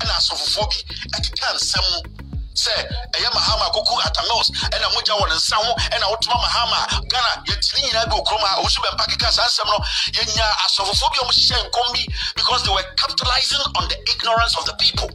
ɛna 0.00 0.12
asɔfofoɔ 0.18 0.66
bi 0.70 0.76
ɛkeka 1.18 1.54
nsɛm 1.54 1.84
mu 1.92 2.27
sɛ 2.58 2.74
ɛyɛ 3.14 3.28
mahama 3.34 3.64
akoko 3.70 3.94
atamils 4.06 4.50
ɛna 4.74 4.86
mogya 4.94 5.14
wɔ 5.14 5.28
ne 5.28 5.34
nsa 5.34 5.56
ho 5.56 5.72
ɛna 5.94 6.06
wotoma 6.10 6.36
mahama. 6.42 6.78
Ghana 7.10 7.30
yɛtiri 7.46 7.80
nyinaa 7.86 8.06
bi 8.10 8.16
okurom 8.16 8.42
a 8.42 8.48
ɔwo 8.58 8.70
so 8.70 8.82
bɛmpa 8.82 9.04
keka 9.10 9.32
saa 9.32 9.46
nsɛm 9.46 9.66
no. 9.66 9.78
Yɛnya 10.16 10.46
asɔfofoɔ 10.66 11.08
bi 11.12 11.18
a 11.20 11.24
ɔmohyehyɛ 11.24 11.58
nkɔm 11.70 11.92
bi 11.94 12.02
because 12.34 12.62
they 12.64 12.72
were 12.72 12.86
capitalizing 12.96 13.62
on 13.76 13.88
the 13.88 13.98
ignorance 14.10 14.56
of 14.56 14.64
the 14.66 14.74
people. 14.74 15.10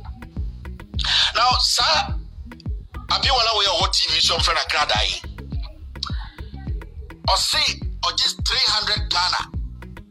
Now 1.35 1.51
saa 1.59 2.15
abiewala 3.11 3.51
wei 3.57 3.65
a 3.65 3.73
ɔwɔ 3.75 3.87
tv 3.91 4.21
so 4.21 4.37
ɔmfrɛ 4.37 4.53
no 4.55 4.61
akradaa 4.61 5.03
yi. 5.09 5.17
Ɔse 7.27 7.63
ɔgye 8.07 8.27
300 8.45 9.09
ghana. 9.09 9.41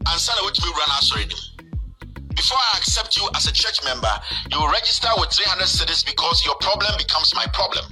Ansa 0.05 0.35
na 0.35 0.41
wotumi 0.45 0.69
wura 0.73 0.87
no 0.87 0.93
asɔre 1.01 1.27
nim 1.27 1.52
before 2.35 2.57
I 2.57 2.77
accept 2.77 3.17
you 3.17 3.27
as 3.35 3.47
a 3.47 3.53
church 3.53 3.83
member, 3.83 4.11
you 4.51 4.59
register 4.71 5.09
with 5.17 5.31
300 5.31 5.65
cities 5.65 6.03
because 6.03 6.45
your 6.45 6.55
problem 6.55 6.91
becomes 6.97 7.33
my 7.35 7.45
problem. 7.53 7.85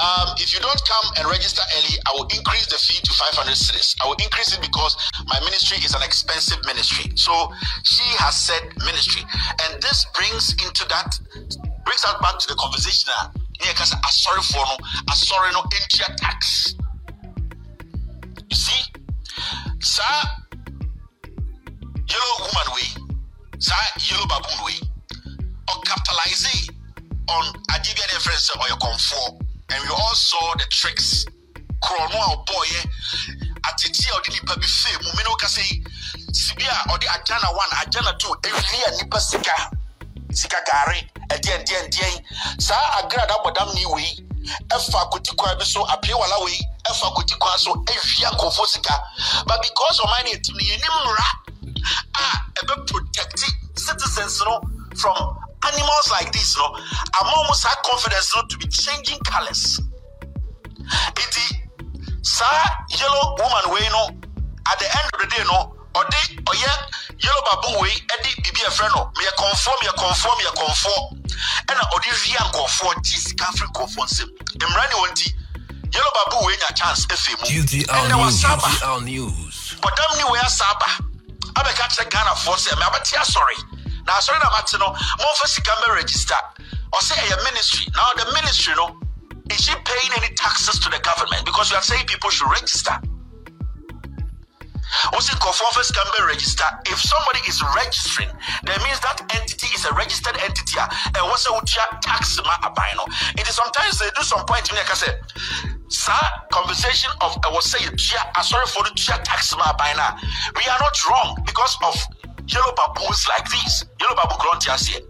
Um, 0.00 0.34
if 0.40 0.54
you 0.54 0.60
don't 0.60 0.80
come 0.88 1.12
and 1.18 1.28
register 1.28 1.60
early, 1.76 1.96
I 2.08 2.10
will 2.14 2.28
increase 2.32 2.66
the 2.66 2.80
fee 2.80 3.00
to 3.04 3.12
500 3.12 3.54
cities. 3.54 3.94
I 4.02 4.08
will 4.08 4.16
increase 4.16 4.56
it 4.56 4.60
because 4.62 4.96
my 5.26 5.38
ministry 5.40 5.78
is 5.84 5.94
an 5.94 6.02
expensive 6.02 6.58
ministry. 6.64 7.12
So 7.14 7.52
she 7.84 8.04
has 8.16 8.34
said 8.34 8.62
ministry, 8.78 9.22
and 9.64 9.82
this 9.82 10.06
brings 10.16 10.52
into 10.64 10.88
that 10.88 11.12
brings 11.84 12.04
us 12.04 12.14
back 12.22 12.38
to 12.38 12.48
the 12.48 12.56
conversation. 12.58 13.12
Yeah, 13.60 13.72
because 13.72 13.92
I 13.92 14.10
sorry 14.10 14.42
for 14.42 14.64
no, 14.64 14.76
I'm 15.08 15.16
sorry 15.16 15.52
no 15.52 15.60
entry 15.60 16.14
tax. 16.16 16.74
You 18.48 18.56
see, 18.56 18.82
sir, 19.80 20.02
yellow 22.08 22.36
woman 22.40 22.68
way 22.74 23.01
saa 23.62 23.86
yellow 24.10 24.26
baboon 24.26 24.58
wei 24.66 24.80
ɔcapitalize 25.70 26.68
on 27.30 27.46
adeɛ 27.70 27.94
bi 27.94 28.02
a 28.02 28.06
ne 28.06 28.14
yɛfrɛ 28.18 28.34
sɛ 28.46 28.52
ɔyɛ 28.58 28.76
kɔnfoɔ 28.82 29.26
and 29.70 29.82
we 29.84 29.88
all 29.94 30.14
saw 30.14 30.54
the 30.58 30.64
tricks. 30.66 31.24
Korɔ 31.80 32.10
no 32.10 32.18
a 32.18 32.26
ɔbɔɔyɛ 32.36 32.80
atete 33.68 34.06
a 34.10 34.12
ɔde 34.18 34.28
nipa 34.32 34.56
bi 34.58 34.66
fee 34.66 34.96
mu 35.02 35.10
mene 35.16 35.28
woka 35.30 35.46
sɛ 35.46 35.62
yi 35.70 35.84
sibi 36.34 36.64
a 36.66 36.74
ɔde 36.90 37.06
agyana 37.06 37.54
one 37.54 37.70
agyana 37.82 38.18
two 38.18 38.34
ɛwie 38.42 38.82
a 38.88 38.90
nipa 39.02 39.20
sika 39.20 39.70
sika 40.32 40.58
gare 40.66 40.98
ɛdeɛn 41.30 41.64
deɛn 41.64 41.86
deɛn 41.90 42.60
saa 42.60 42.98
agrada 43.00 43.34
bɔdam 43.44 43.74
ne 43.74 43.86
wei 43.86 44.18
ɛfa 44.74 45.08
kotikwan 45.10 45.56
bi 45.58 45.64
so 45.64 45.84
apiewala 45.86 46.44
wei 46.44 46.58
ɛfa 46.90 47.14
kotikwan 47.14 47.58
so 47.58 47.74
ɛwia 47.74 48.30
nkɔfoɔ 48.34 48.66
sika. 48.66 49.00
But 49.46 49.62
because 49.62 50.00
ɔman 50.00 50.24
ne 50.24 50.30
yɛtim 50.34 50.54
no 50.54 50.62
yɛnim 50.66 50.94
mmara 51.06 51.41
a 52.16 52.22
ɛbɛ 52.60 52.86
protect 52.86 53.44
citizens 53.76 54.40
no 54.44 54.60
from 54.96 55.16
animals 55.68 56.06
like 56.10 56.32
this 56.32 56.56
no 56.56 56.66
ama 57.20 57.32
wɔn 57.48 57.54
saa 57.54 57.74
confidence 57.84 58.34
no 58.36 58.42
to 58.48 58.56
be 58.58 58.66
changing 58.66 59.18
colours 59.24 59.80
nti 61.14 61.44
saa 62.22 62.64
yellow 62.98 63.36
woman 63.38 63.64
wei 63.72 63.88
no 63.90 64.04
at 64.70 64.78
the 64.78 64.88
end 64.98 65.06
of 65.14 65.20
the 65.20 65.26
day 65.36 65.44
no 65.44 65.74
ɔde 65.94 66.20
ɔyɛ 66.50 66.72
yellow 67.18 67.42
baboon 67.50 67.80
wei 67.80 67.94
ɛde 68.14 68.28
biribi 68.42 68.60
ɛfrɛ 68.68 68.88
no 68.94 69.10
meyɛ 69.18 69.32
kɔnfoɔ 69.38 69.74
meyɛ 69.82 69.92
kɔnfoɔ 70.00 70.32
meyɛ 70.38 70.52
kɔnfoɔ 70.60 70.98
ɛna 71.68 71.82
ɔde 71.94 72.10
wia 72.26 72.42
nkɔfoɔ 72.50 72.90
gye 73.04 73.18
sika 73.18 73.44
afiri 73.44 73.68
nkɔfoɔ 73.72 74.04
nsam. 74.06 74.28
Mmara 74.62 74.88
ne 74.88 74.94
wɔn 74.94 75.14
ti 75.14 75.34
yellow 75.92 76.12
baboon 76.14 76.44
wei 76.46 76.56
nya 76.56 76.70
chance 76.74 77.06
efe 77.06 77.32
mu. 77.38 77.44
News. 77.50 78.42
wasaba. 78.42 78.68
Bɔdam 79.82 80.16
ne 80.18 80.24
wei 80.30 80.40
asa 80.40 80.64
aba 80.64 81.11
abɛka 81.58 81.84
kyerɛ 81.92 82.10
ghanafoɔ 82.10 82.56
sɛ 82.56 82.70
mɛ 82.76 82.84
abɛte 82.88 83.14
asɔre 83.22 83.56
na 84.06 84.12
asɔre 84.18 84.38
na 84.42 84.50
mate 84.50 84.78
no 84.78 84.88
momfa 85.20 85.46
sika 85.46 85.72
mbɛ 85.80 85.94
register 85.94 86.40
ɔsɛ 86.92 87.14
ɛyɛ 87.14 87.38
eh, 87.38 87.44
ministry 87.44 87.86
na 87.94 88.02
the 88.16 88.32
ministry 88.32 88.74
no 88.76 89.02
is 89.52 89.60
she 89.60 89.74
paying 89.84 90.12
any 90.16 90.32
taxes 90.34 90.78
to 90.80 90.88
the 90.88 90.98
government? 91.00 91.44
Because 91.44 91.70
you 91.70 91.76
are 91.76 91.82
saying 91.82 92.06
people 92.06 92.30
should 92.30 92.48
register. 92.48 92.96
Also, 95.12 95.32
first 95.72 95.94
can 95.94 96.04
be 96.16 96.24
register. 96.24 96.64
If 96.86 97.00
somebody 97.00 97.40
is 97.48 97.60
registering, 97.76 98.28
that 98.64 98.78
means 98.84 99.00
that 99.00 99.24
entity 99.32 99.68
is 99.74 99.84
a 99.84 99.92
registered 99.94 100.36
entity. 100.40 100.78
And 100.80 101.24
what's 101.28 101.48
a 101.48 101.52
tax 102.00 102.40
ma? 102.44 102.56
It 103.36 103.48
is 103.48 103.56
sometimes 103.56 103.98
they 103.98 104.08
do 104.14 104.22
some 104.22 104.44
point 104.44 104.68
in 104.70 104.76
say, 104.94 105.12
Sir, 105.92 106.12
conversation 106.50 107.10
of 107.20 107.36
I 107.44 107.50
was 107.52 107.70
saying, 107.70 107.98
sorry 107.98 108.66
for 108.66 108.82
the 108.84 108.92
tax 108.96 109.54
ma 109.56 109.76
abina. 109.76 110.16
We 110.56 110.64
are 110.72 110.80
not 110.80 110.96
wrong 111.10 111.36
because 111.44 111.76
of 111.84 111.94
yellow 112.48 112.72
baboons 112.74 113.28
like 113.28 113.48
this. 113.50 113.84
Yellow 114.00 114.16
baboon 114.16 114.38
gruntias 114.40 114.88
here. 114.88 115.04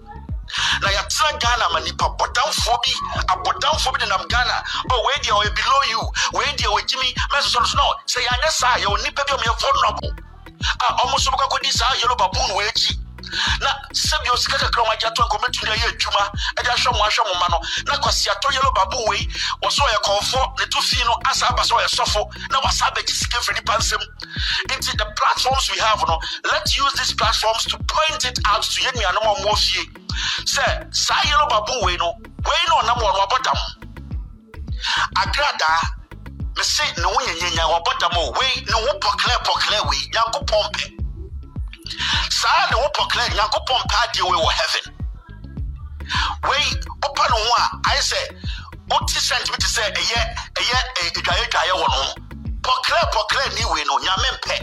na 0.82 0.88
yɛtena 0.90 1.38
ghana 1.40 1.66
ma 1.72 1.80
nipa 1.80 2.06
bɔdamfoɔ 2.18 2.76
bi 2.82 2.92
abɔdamfoɔ 3.32 3.92
bi 3.94 3.98
nenam 4.04 4.28
ghana 4.28 4.56
ɔ 4.90 4.96
wei 5.06 5.18
deɛ 5.22 5.32
ɔyɛ 5.32 5.54
below 5.54 5.82
you 5.88 6.02
wei 6.34 6.46
deɛ 6.58 6.68
wɔgyi 6.74 6.96
mi 7.00 7.14
mɛsosɔ 7.32 7.60
no 7.60 7.66
so 7.66 7.76
no 7.78 7.86
sɛ 8.06 8.18
yɛanyɛ 8.26 8.50
saa 8.50 8.76
yɛwɔ 8.76 8.98
nnipa 9.00 9.22
bi 9.26 9.32
a 9.32 9.36
ɔmyɛ 9.38 9.60
vulnerable 9.60 10.12
a 10.60 10.86
ɔmo 11.06 11.18
so 11.18 11.30
bɛkɔkɔdi 11.30 11.72
saa 11.72 11.94
yɛlo 12.02 12.18
baboon 12.18 12.56
wei 12.56 12.66
akyi 12.68 12.98
na 13.60 13.70
sɛbi 13.92 14.28
o 14.32 14.36
sika 14.36 14.58
kakra 14.58 14.82
wɔn 14.84 14.92
agye 14.94 15.06
ato 15.08 15.22
nkɔmɛ 15.24 15.46
tumi 15.52 15.72
ayɛ 15.72 15.86
adwuma 15.92 16.24
ɛde 16.58 16.68
ahwɛ 16.68 16.92
mo 16.92 17.02
ahwɛ 17.04 17.22
mo 17.28 17.34
ma 17.40 17.46
no. 17.50 17.58
Na 17.86 17.96
kwasi 17.98 18.28
atɔ 18.28 18.48
yɛlo 18.52 18.74
baboon 18.74 19.04
wei 19.08 19.28
wɔsɔ 19.62 19.82
ɔyɛ 19.88 19.98
kɔnfɔ 20.04 20.40
ne 20.58 20.64
to 20.66 20.80
fi 20.82 21.04
no 21.04 21.16
asa 21.26 21.46
aba 21.48 21.62
sɛ 21.62 21.72
ɔyɛ 21.80 21.88
sɔfo 21.96 22.50
na 22.50 22.60
wasa 22.64 22.84
abɛgye 22.86 23.10
sika 23.10 23.38
firi 23.40 23.54
nipa 23.60 23.72
nsam. 23.78 24.02
Nti 24.68 24.96
the 24.96 25.06
platforms 25.16 25.70
we 25.70 25.78
have 25.78 26.02
no 26.06 26.18
let's 26.52 26.76
use 26.76 26.92
these 26.94 27.14
platforms 27.14 27.64
to 27.64 27.78
point 27.78 28.24
it 28.24 28.38
out 28.46 28.62
to 28.62 28.80
yɛn 28.82 28.92
nuanom 28.92 29.26
a 29.30 29.34
wɔn 29.46 29.58
fie. 29.58 29.90
Sɛ 30.44 30.94
saa 30.94 31.20
yɛlo 31.22 31.48
baboon 31.48 31.82
wei 31.84 31.96
no 31.96 32.12
wei 32.44 32.64
na 32.68 32.74
ɔnam 32.82 32.98
wɔn 33.00 33.14
wabɔ 33.20 33.42
dam 33.44 33.58
agradaa 35.16 35.80
mese 36.56 36.82
ne 36.98 37.04
ho 37.04 37.18
nyanyanya 37.20 37.64
wabɔ 37.72 37.98
dam 37.98 38.16
o. 38.16 38.32
Wei 38.38 38.64
ne 38.66 38.72
ho 38.72 38.98
pɔklɛ 38.98 39.34
pɔklɛ 39.44 39.88
wei 39.88 40.10
nyankopɔn 40.12 40.72
pɛ 40.72 41.01
saa 42.30 42.66
ho 42.72 42.88
pɔklɛ 42.96 43.24
nyankopɔn 43.34 43.82
pɛ 43.90 43.96
adeɛ 44.04 44.22
wei 44.30 44.40
wɔ 44.44 44.50
heaven. 44.58 44.84
Wei 46.48 46.64
wopa 47.02 47.24
ne 47.30 47.36
ho 47.36 47.50
a 47.58 47.64
ayɛ 47.90 48.02
sɛ 48.10 48.20
wote 48.90 49.16
sɛntimi 49.28 49.56
te 49.58 49.66
sɛ 49.66 49.82
ɛyɛ 49.92 50.20
ɛyɛ 50.60 50.78
adwaeɛdwaeɛ 51.06 51.74
wɔ 51.80 51.86
no 51.88 52.02
ho. 52.02 52.14
Pɔklɛ 52.62 53.00
pɔklɛ 53.14 53.44
ni 53.56 53.64
wei 53.72 53.84
no 53.84 53.98
nyame 53.98 54.28
mpɛ. 54.38 54.56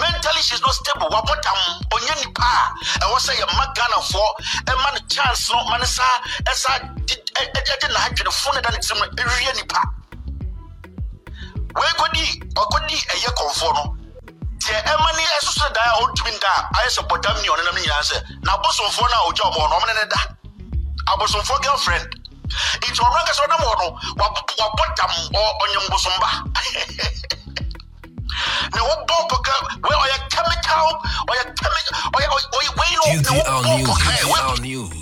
Mentally 0.00 0.40
she's 0.42 0.60
not 0.62 0.74
stable. 0.74 1.08
Wabɔ 1.10 1.34
dam 1.42 1.58
ɔnyɛ 1.92 2.14
nipa 2.24 2.42
a 2.42 3.04
ɛwɔ 3.04 3.18
sɛ 3.26 3.32
yɛma 3.40 3.64
ghanafoɔ 3.74 4.28
ɛma 4.70 4.88
no 4.94 5.00
chance 5.08 5.50
no 5.52 5.64
ma 5.64 5.76
ne 5.78 5.84
saa 5.86 6.14
ɛsa 6.44 6.70
ɛde 7.34 7.88
n'adwenefo 7.92 8.54
no 8.54 8.60
da 8.60 8.70
ne 8.70 8.78
tirim 8.78 8.98
no 9.00 9.06
ɛwie 9.22 9.54
nipa 9.56 9.80
wei 11.74 11.92
kɔdi 12.00 12.24
ɔkɔdi 12.54 12.96
ɛyɛ 13.14 13.30
kɔnfoɔ 13.38 13.72
no 13.74 14.01
deɛ 14.66 14.78
ɛma 14.92 15.10
ne 15.16 15.22
ɛsoso 15.38 15.66
da 15.74 15.82
a 15.82 15.84
ɔntumi 16.02 16.30
nda. 16.36 16.52
A 16.74 16.76
ayɛ 16.78 16.88
sɛ 16.96 17.00
bɔdam 17.08 17.36
ne 17.42 17.48
ɔnenam 17.48 17.76
nyinaa 17.82 18.02
sɛ 18.10 18.16
n'abosomfoɔ 18.46 19.06
no 19.10 19.16
a 19.18 19.20
ɔgya 19.30 19.44
ɔmɔ 19.50 19.62
no 19.70 19.74
ɔmo 19.78 19.86
ne 19.86 19.92
ne 20.00 20.04
da. 20.12 20.20
Abosomfoɔ 21.12 21.56
girlfriend. 21.62 22.06
Nti 22.78 22.88
ɔno 23.00 23.16
ankasa 23.20 23.42
ɔnam 23.46 23.62
hɔ 23.66 23.72
no 23.80 23.86
wabɔ 24.18 24.84
dam 24.96 25.12
mbosomba 25.88 26.28
na 28.74 28.80
wobɔ 28.88 29.14
pɔka 29.30 29.54
wei 29.84 29.96
ɔyɛ 30.04 30.16
chemical 30.32 30.86
ɔyɛ 31.30 31.42
chemical 31.58 31.94
ɔyɛ 32.16 32.26
ɔyɛ 32.56 32.70
wei 32.78 32.92
no 32.96 33.02
na 33.04 33.10
QTL 33.22 33.36
wobɔ 33.38 33.60
News, 33.76 33.88
pɔka 33.88 34.10
QTL 34.22 34.56
News. 34.62 35.01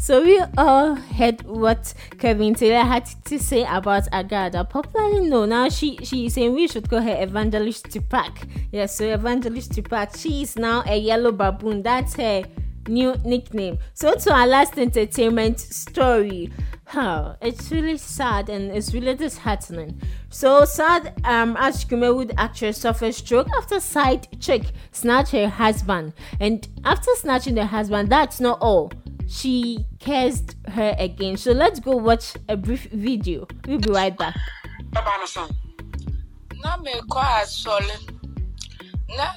So 0.00 0.22
we 0.22 0.40
all 0.56 0.94
heard 0.94 1.42
what 1.42 1.92
Kevin 2.18 2.54
Taylor 2.54 2.84
had 2.84 3.04
to 3.24 3.36
say 3.36 3.64
about 3.64 4.04
Agradaa, 4.12 4.70
popularly 4.70 5.28
known 5.28 5.48
now. 5.48 5.68
She 5.68 5.96
she 6.04 6.26
is 6.26 6.34
saying 6.34 6.54
we 6.54 6.68
should 6.68 6.88
call 6.88 7.00
her 7.00 7.20
Evangelist 7.20 7.90
Tupac. 7.90 8.46
Yes, 8.70 8.94
so 8.96 9.12
Evangelist 9.12 9.72
Tupac. 9.72 10.16
She 10.16 10.42
is 10.42 10.56
now 10.56 10.84
a 10.86 10.96
yellow 10.96 11.32
baboon. 11.32 11.82
That's 11.82 12.14
her 12.14 12.44
new 12.86 13.16
nickname. 13.24 13.78
So 13.92 14.14
to 14.14 14.32
our 14.32 14.46
last 14.46 14.78
entertainment 14.78 15.58
story. 15.58 16.52
How 16.84 17.36
it's 17.42 17.70
really 17.70 17.98
sad 17.98 18.48
and 18.48 18.70
it's 18.70 18.94
really 18.94 19.14
disheartening. 19.14 20.00
So 20.30 20.64
sad 20.64 21.20
um 21.24 21.56
as 21.58 21.84
Kumawood 21.84 22.32
actress 22.38 22.78
suffers 22.78 23.16
stroke 23.16 23.48
after 23.58 23.80
side 23.80 24.28
chick 24.40 24.62
snatched 24.92 25.32
her 25.32 25.48
husband. 25.48 26.14
And 26.38 26.66
after 26.84 27.10
snatching 27.16 27.56
the 27.56 27.66
husband, 27.66 28.08
that's 28.10 28.40
not 28.40 28.58
all 28.62 28.92
she 29.28 29.84
cursed 30.00 30.56
her 30.68 30.94
again. 30.98 31.36
So 31.36 31.52
let's 31.52 31.80
go 31.80 31.96
watch 31.96 32.34
a 32.48 32.56
brief 32.56 32.84
video. 32.90 33.46
We'll 33.66 33.78
be 33.78 33.90
right 33.90 34.16
back. 34.16 34.36
na 36.62 36.76
mekɔ 36.82 37.20
asɔre 37.40 37.96
me 39.08 39.16
no 39.16 39.28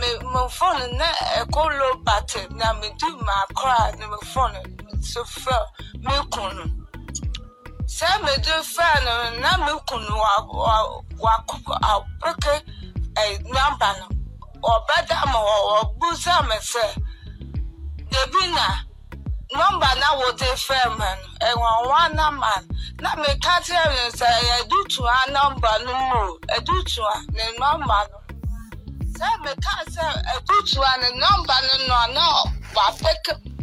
me 0.00 0.08
me 0.32 0.40
phone 0.50 0.96
na 0.98 1.06
ɛkɔ 1.40 1.62
low 1.78 1.94
battery 2.04 2.46
na 2.54 2.72
mede 2.80 3.08
ma 3.26 3.32
akora 3.44 3.98
na 3.98 4.06
me 4.08 4.16
phone 4.32 4.56
so 5.02 5.22
fɛ 5.24 5.56
me 6.00 6.14
kunu 6.32 6.64
sɛ 7.86 8.08
mede 8.24 8.54
fɛ 8.74 8.88
no 9.04 9.40
na 9.40 9.50
me 9.64 9.72
kunu 9.88 10.14
wa 10.24 10.34
wa 10.52 11.02
wa 11.18 11.32
apeke 11.92 12.54
ɛ 13.14 13.24
namba 13.54 13.88
no 13.98 14.17
ɔbɛda 14.62 15.18
ma 15.32 15.38
wɔ 15.46 15.56
ɔbusa 15.80 16.34
me 16.48 16.56
sɛ 16.72 16.84
debi 18.10 18.42
na 18.54 18.66
nọmba 19.56 19.90
na 20.00 20.08
wote 20.18 20.48
fẹ 20.66 20.80
mẹ 20.98 21.10
no 21.20 21.28
ẹwọn 21.48 21.88
wa 21.90 22.08
nama 22.08 22.52
na 23.00 23.10
mi 23.16 23.28
ka 23.44 23.54
kyerɛ 23.66 23.88
mi 23.94 24.10
sɛ 24.18 24.28
ɛdutu 24.58 25.02
ha 25.12 25.20
nọmba 25.36 25.70
no 25.84 25.92
mu 26.08 26.20
ɛdutu 26.56 27.00
ɛdutu 30.36 30.80
ha 30.82 30.92
nọ 31.88 32.06
na 32.14 32.24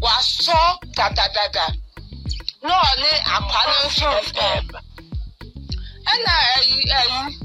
wasɔ 0.01 0.59
dadadada 0.95 1.65
na 2.63 2.73
ɔne 2.89 3.11
akwa 3.35 3.61
nso 3.85 4.09
fɛ 4.33 4.47
ɛna 6.11 6.33
ɛyi 6.55 6.77
ɛyi 6.99 7.44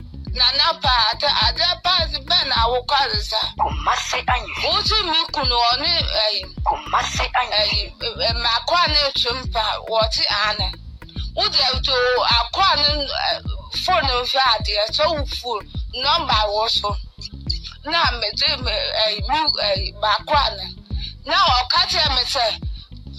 na 0.37 0.45
napa 0.57 0.91
àti 1.11 1.27
àti 1.45 1.63
páàsì 1.83 2.17
bẹ́ẹ̀ 2.29 2.45
ni 2.49 2.53
àwòkọ́ 2.63 2.97
àdìsá. 3.03 3.39
kò 3.61 3.67
má 3.85 3.93
sí 4.07 4.17
àyè. 4.33 4.47
wútú 4.63 4.95
mi 5.11 5.19
kùnú 5.33 5.55
ọ 5.69 5.73
ní 5.83 5.91
ẹyìn. 6.25 6.47
kò 6.67 6.73
má 6.91 6.99
sí 7.13 7.25
àyè. 7.41 7.59
ẹyìn 7.61 7.89
màkọ́ 8.45 8.77
àná 8.85 8.99
ètò 9.09 9.29
mpa 9.41 9.63
wọ́n 9.91 10.07
ti 10.13 10.23
àná. 10.47 10.67
wúdú 11.37 11.59
ètò 11.71 11.95
àkọ́ 12.37 12.63
àná 12.73 12.87
fóònù 13.83 14.13
nfẹ́ 14.23 14.43
adìyẹ 14.53 14.83
tó 14.95 15.03
wù 15.15 15.21
fóònù 15.39 15.69
nọ́mbà 16.03 16.37
wọ́ 16.53 16.67
so. 16.79 16.91
náà 17.91 18.07
mèjì 18.19 18.47
mi 18.65 18.73
ẹyìn 19.05 19.23
mi 19.29 19.39
ẹyìn 19.69 19.93
màkọ́ 20.03 20.37
àná. 20.47 20.65
náà 21.29 21.43
ọ̀ká 21.59 21.79
tiẹ̀ 21.91 22.09
mi 22.15 22.23
sẹ́ 22.33 22.49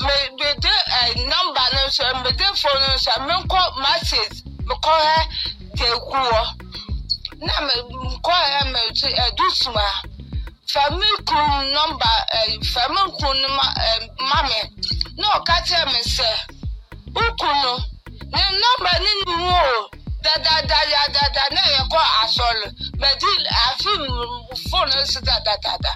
mèdè 0.07 0.75
ẹyìn 1.01 1.20
nọ́mbà 1.33 1.64
ní 1.75 1.83
sọ 1.96 2.05
mèdè 2.25 2.46
fóònù 2.61 2.88
sọ 3.05 3.12
mi 3.27 3.35
nkọ́ 3.42 3.62
message 3.85 4.37
mi 4.66 4.75
kọ́ 4.85 4.96
hẹ́ 5.09 5.22
tẹ̀ 5.79 5.92
kú 6.09 6.18
wọ́. 6.33 6.46
Na 7.47 7.55
nkɔ 7.61 8.35
hɛ 8.51 8.61
mede 8.73 9.09
ɛdusuma 9.25 9.87
fami 10.73 11.07
kun 11.29 11.49
nɔmba 11.75 12.11
ɛyi 12.39 12.57
fami 12.73 13.01
kun 13.19 13.39
ma 13.57 13.67
ɛɛ 13.87 13.97
mami 14.31 14.61
na 15.19 15.27
ɔka 15.37 15.55
kyerɛ 15.67 15.87
me 15.93 16.01
sɛ 16.17 16.29
ukunu 17.23 17.73
ne 18.33 18.41
nọmba 18.63 18.93
ne 19.05 19.11
mu 19.27 19.51
o. 19.51 19.89
Dadada 20.23 20.79
yadada 20.93 21.45
na 21.55 21.63
yɛ 21.75 21.83
kɔ 21.93 22.01
asɔre. 22.23 22.67
Mɛdi 23.01 23.31
afi 23.67 23.93
fone 24.71 25.05
si 25.07 25.19
dadadada 25.21 25.93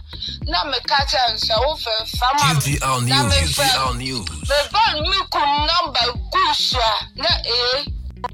na 0.51 0.65
mi 0.65 0.79
ka 0.89 0.99
kyerɛ 1.11 1.33
nsɛ 1.35 1.55
wofɛ 1.65 1.93
fama 2.19 2.55
mi 2.55 3.11
na 3.11 3.23
mi 3.23 3.37
fɛ 3.57 3.95
mi 3.97 4.11
bɔ 4.73 4.83
mi 5.09 5.19
kun 5.31 5.51
nọmba 5.69 6.03
gu 6.33 6.55
so 6.55 6.79
a 6.81 6.95
na 7.23 7.29
ee 7.45 7.85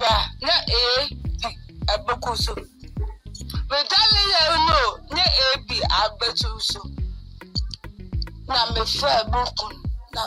ba 0.01 0.14
na 0.40 0.53
ee 0.68 1.09
bi 1.42 1.51
ɛbɛ 1.92 2.12
Vitamin 3.72 4.28
no 4.68 5.24
ebi 5.52 5.76
abɛto 6.00 6.50
na 8.48 8.61
mefrɛ 8.74 9.12
boko 9.32 9.66
na 10.14 10.22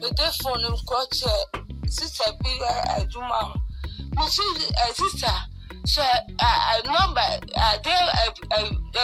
mede 0.00 0.26
fone 0.40 0.66
nkɔ 0.74 0.98
kyerɛ 1.16 1.42
sista 1.94 2.26
bi 2.40 2.50
yɛ 2.60 2.70
adwuma 2.96 3.38
ho 4.16 4.24
ade 7.68 7.94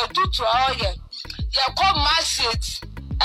atutu 0.03 0.43
a 0.45 0.57
ɔyɛ 0.69 0.91
yɛkɔ 1.57 1.87
market 2.05 2.65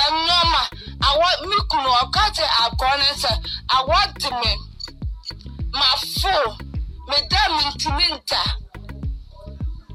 ɛnɔma 0.04 0.62
awɔ 1.08 1.28
me 1.50 1.58
kunu 1.70 1.90
ɔka 2.02 2.24
kyerɛ 2.36 2.56
akɔ 2.64 2.88
ne 3.00 3.10
sɛ 3.22 3.32
awɔ 3.76 3.98
de 4.20 4.30
nta 8.16 8.65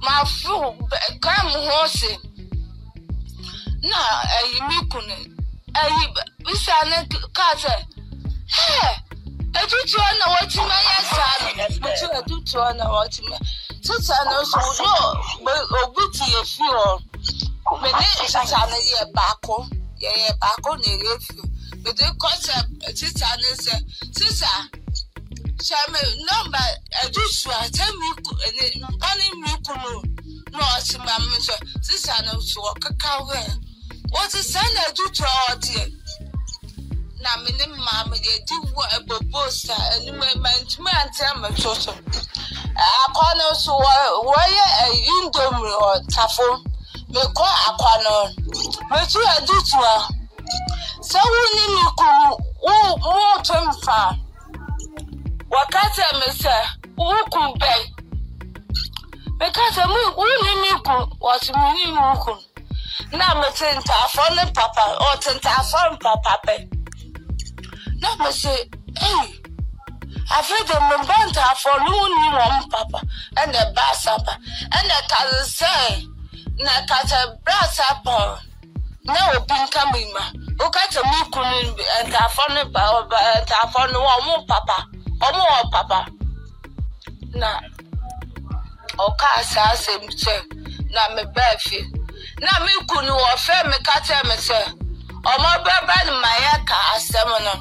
ma 0.03 0.25
mi 1.45 1.67
ho 1.67 1.87
se 1.99 2.11
na 3.91 3.99
ɛyi 4.39 4.59
mi 4.69 4.77
kunu 4.91 5.17
ɛyi 5.83 6.05
bisa 6.45 6.75
ne 6.91 6.99
kaa 7.37 7.55
sɛ 7.63 7.75
hɛɛ 8.57 9.11
etutuo 9.61 10.07
na 10.19 10.27
wɔtumi 10.35 10.75
ayɛ 10.81 10.97
saa 11.15 11.35
no. 11.43 11.49
Etu 11.89 12.07
etutuo 12.19 12.77
na 12.77 12.85
wɔtumi 12.85 13.37
tita 13.83 14.17
no 14.31 14.43
so 14.45 14.61
no 14.81 15.53
obi 15.83 16.03
ti 16.15 16.25
efi 16.41 16.67
hɔ. 16.77 17.03
Mɛ 17.81 17.89
ne 17.99 18.07
tita 18.27 18.61
no 18.71 18.77
yɛ 18.93 19.01
baako 19.15 19.57
yɛyɛ 20.03 20.39
baako 20.41 20.71
na 20.77 20.89
ɛyɛ 20.97 21.13
fi 21.25 21.35
mɛde 21.83 22.07
kɔsɛ 22.21 22.55
tita 22.99 23.29
no 23.41 23.49
sɛ 23.65 23.75
tita 24.17 24.53
hyɛ 25.67 25.81
me 25.93 26.01
nɔmba 26.27 26.61
etutu 27.03 27.51
a 27.51 27.61
sɛ 27.77 27.85
mi 27.99 28.09
ku 28.25 28.33
ɛne 28.47 28.65
mpa 28.89 29.11
ne 29.19 29.27
mi 29.43 29.53
kunu 29.67 29.93
na 30.53 30.59
ɔsi 30.77 30.97
ma 31.05 31.15
mi 31.19 31.37
sɛ 31.47 31.55
tita 31.85 32.15
no 32.25 32.41
so 32.41 32.61
ɔkeka 32.73 33.11
hɔ 33.21 33.35
yɛ 33.35 33.55
wɔte 34.13 34.41
sɛ 34.53 34.63
na 34.75 34.81
etutu 34.89 35.25
a 35.25 35.53
ɔteɛ 35.53 35.85
na 37.23 37.37
me 37.43 37.51
ne 37.59 37.67
maame 37.77 38.17
deɛ 38.25 38.37
di 38.47 38.55
wɔ 38.75 38.85
ɛbɔbɔ 38.97 39.51
sa 39.51 39.75
anim 39.93 40.21
ɛma 40.21 40.49
ntumi 40.65 40.91
ante 41.01 41.23
ama 41.31 41.49
to 41.53 41.75
so 41.75 41.93
akɔ 41.93 43.27
no 43.39 43.51
nso 43.53 43.73
wɔ 43.85 43.95
wɔyɛ 44.33 44.67
ɛyi 44.85 45.13
ndomri 45.29 45.75
wɔ 45.83 45.93
tafo 46.15 46.49
mekɔ 47.13 47.47
akɔ 47.69 47.93
no 48.05 48.15
metu 48.91 49.21
adi 49.37 49.57
tua 49.69 50.09
sɛ 51.11 51.21
wo 51.33 51.41
ne 51.55 51.65
me 51.75 51.85
kuru 51.99 52.29
wo 52.65 52.75
wo 53.05 53.43
to 53.43 53.53
mfa 53.69 54.30
wɔka 55.53 55.81
sɛ 55.97 56.07
me 56.21 56.27
sɛ 56.43 56.55
woku 56.97 57.41
bɛn 57.61 57.81
meka 59.39 59.65
sɛ 59.75 59.83
wone 60.19 60.51
me 60.63 60.71
ku 60.87 60.97
wɔse 61.25 61.51
menni 61.61 61.87
wo 61.99 62.15
ku 62.25 62.33
na 63.19 63.35
mete 63.41 63.67
ntaafɔ 63.79 64.25
ne 64.37 64.45
papa 64.57 64.85
ɔte 65.11 65.31
ntaafɔ 65.39 65.81
mpapa 65.95 66.35
pɛ 66.47 66.55
na 68.01 68.09
mese 68.23 68.55
ei 69.09 69.27
afi 70.37 70.57
de 70.69 70.77
meba 70.89 71.17
ntaafɔ 71.31 71.73
ne 71.85 71.91
wonni 71.99 72.29
wɔn 72.39 72.71
papa 72.71 72.99
ɛna 73.41 73.75
ba 73.75 73.83
asaba 73.93 74.33
ɛna 74.79 74.97
kase 75.11 75.41
sɛ 75.59 75.73
na 76.65 76.73
kase 76.91 77.19
brasa 77.45 77.89
pɔn 78.05 78.39
na 79.05 79.21
obi 79.35 79.55
nka 79.65 79.83
me 79.93 80.01
ma 80.15 80.25
woka 80.61 80.81
sɛ 80.95 81.03
me 81.11 81.19
ku 81.33 81.41
ne 81.41 81.59
ntaafɔ 82.07 82.45
ne 82.55 82.63
ba 82.71 82.83
ntaafɔ 83.43 83.91
ne 83.93 83.99
wɔn 83.99 84.47
papa 84.47 84.87
wɔn 85.21 85.35
wɔ 85.51 85.71
papa 85.73 86.01
na 87.41 87.51
ɔka 89.05 89.29
saa 89.53 89.73
asɛm 89.75 90.03
sɛ 90.23 90.35
na 90.95 91.03
me 91.15 91.23
baa 91.35 91.57
fie 91.65 91.83
na 92.41 92.53
me 92.65 92.73
kunu 92.89 93.13
wɔfɛ 93.25 93.57
me 93.71 93.77
ka 93.87 93.97
kyerɛ 94.07 94.29
me 94.29 94.35
sɛ 94.49 94.59
ɔmo 95.33 95.49
bɛba 95.67 95.97
ne 96.07 96.13
ma 96.23 96.31
yɛ 96.45 96.55
ka 96.69 96.77
asɛm 96.95 97.29
no 97.47 97.55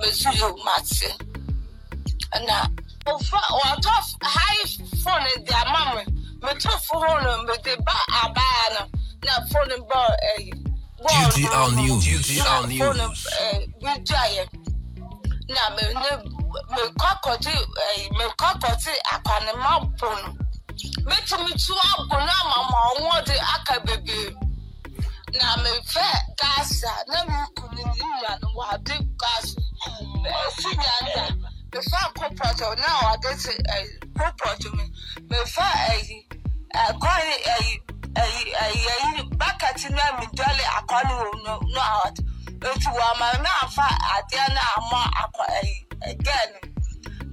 mesu 0.00 0.28
yɛ 0.40 0.48
mate 0.64 1.08
na 2.46 2.66
wɔtɔ 3.06 3.94
high 4.22 4.64
phone 5.02 5.44
de 5.44 5.54
ama 5.54 5.80
me 5.96 6.02
meto 6.42 6.70
phone 6.86 7.46
mede 7.46 7.76
ba 7.84 7.96
abaa 8.22 8.64
no 8.74 8.82
na 9.24 9.32
phone 9.50 9.76
bɔ 9.88 10.00
ɛyi 10.36 10.52
GTL 11.02 11.74
News. 11.76 12.04
GTL 12.04 12.78
phone 12.78 12.96
News. 12.96 13.26
bi 13.82 13.92
gyaeɛ 14.06 14.44
na 15.48 15.62
me 15.74 15.82
ne 16.02 16.41
mekɔ 16.74 17.06
akɔgye 17.12 17.54
ɛyi 17.86 18.04
mekɔ 18.18 18.46
akɔgye 18.52 18.92
akwanema 19.14 19.70
bo 19.98 20.08
no 20.22 20.28
metumi 21.08 21.52
tu 21.64 21.74
ama 21.88 22.04
aka 23.54 23.74
bebree. 23.86 24.34
Na 25.38 25.56
mefɛ 25.64 26.06
gas 26.38 26.82
a 26.84 26.92
na 27.10 27.18
mekunu 27.24 27.76
ne 27.76 27.84
nua 27.98 28.32
no 28.42 28.48
wɔade 28.56 28.94
gas 29.20 29.56
ɛsi 30.40 30.70
nyanda 30.82 31.24
mefa 31.72 32.00
na 32.82 32.88
wɔde 33.02 33.30
te 33.42 33.52
ɛyi 33.74 33.90
kopɔtɔ 34.16 34.68
mu 34.76 34.84
mefa 35.30 35.66
ɛyi 35.90 36.16
ɛkɔne 36.84 37.34
ɛyi 37.54 37.72
ɛyi 38.22 38.42
ɛyi 38.62 39.90
na 39.96 40.04
mi 40.18 40.26
dɔle 40.36 40.64
akɔne 40.78 41.12
wɔ 41.20 41.30
no 41.44 41.58
no 41.72 42.70
wɔama 42.96 43.42
na 43.42 43.50
afa 43.62 43.86
adeɛ 44.16 44.54
na 44.54 44.60
amɔ 44.76 44.98
akɔ 45.22 45.44
ɛyi 45.58 45.81
no 46.02 46.72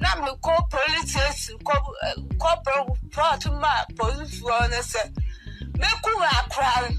na 0.01 0.15
mi 0.21 0.31
kɔ 0.43 0.53
polisi 0.71 1.19
esi 1.29 1.51
kɔ 1.67 1.75
kɔ 2.41 2.51
pɔt 3.13 3.43
ma 3.61 3.71
polisifoɔ 3.97 4.69
no 4.71 4.79
sɛ 4.91 5.01
meku 5.79 6.09
akora 6.37 6.73
no 6.81 6.89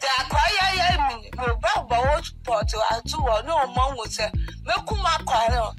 de 0.00 0.08
akora 0.20 0.46
yɛyɛ 0.58 0.86
mi 1.06 1.14
mi 1.38 1.46
ba 1.62 1.72
bɔ 1.88 1.96
wɔ 2.08 2.16
pɔt 2.44 2.70
ato 2.92 3.16
wɔ 3.26 3.36
ne 3.46 3.52
ɔmɔ 3.64 3.82
ŋo 3.96 4.04
sɛ 4.16 4.26
meku 4.66 4.94
ma 5.02 5.10
akora 5.18 5.48
no 5.54 5.74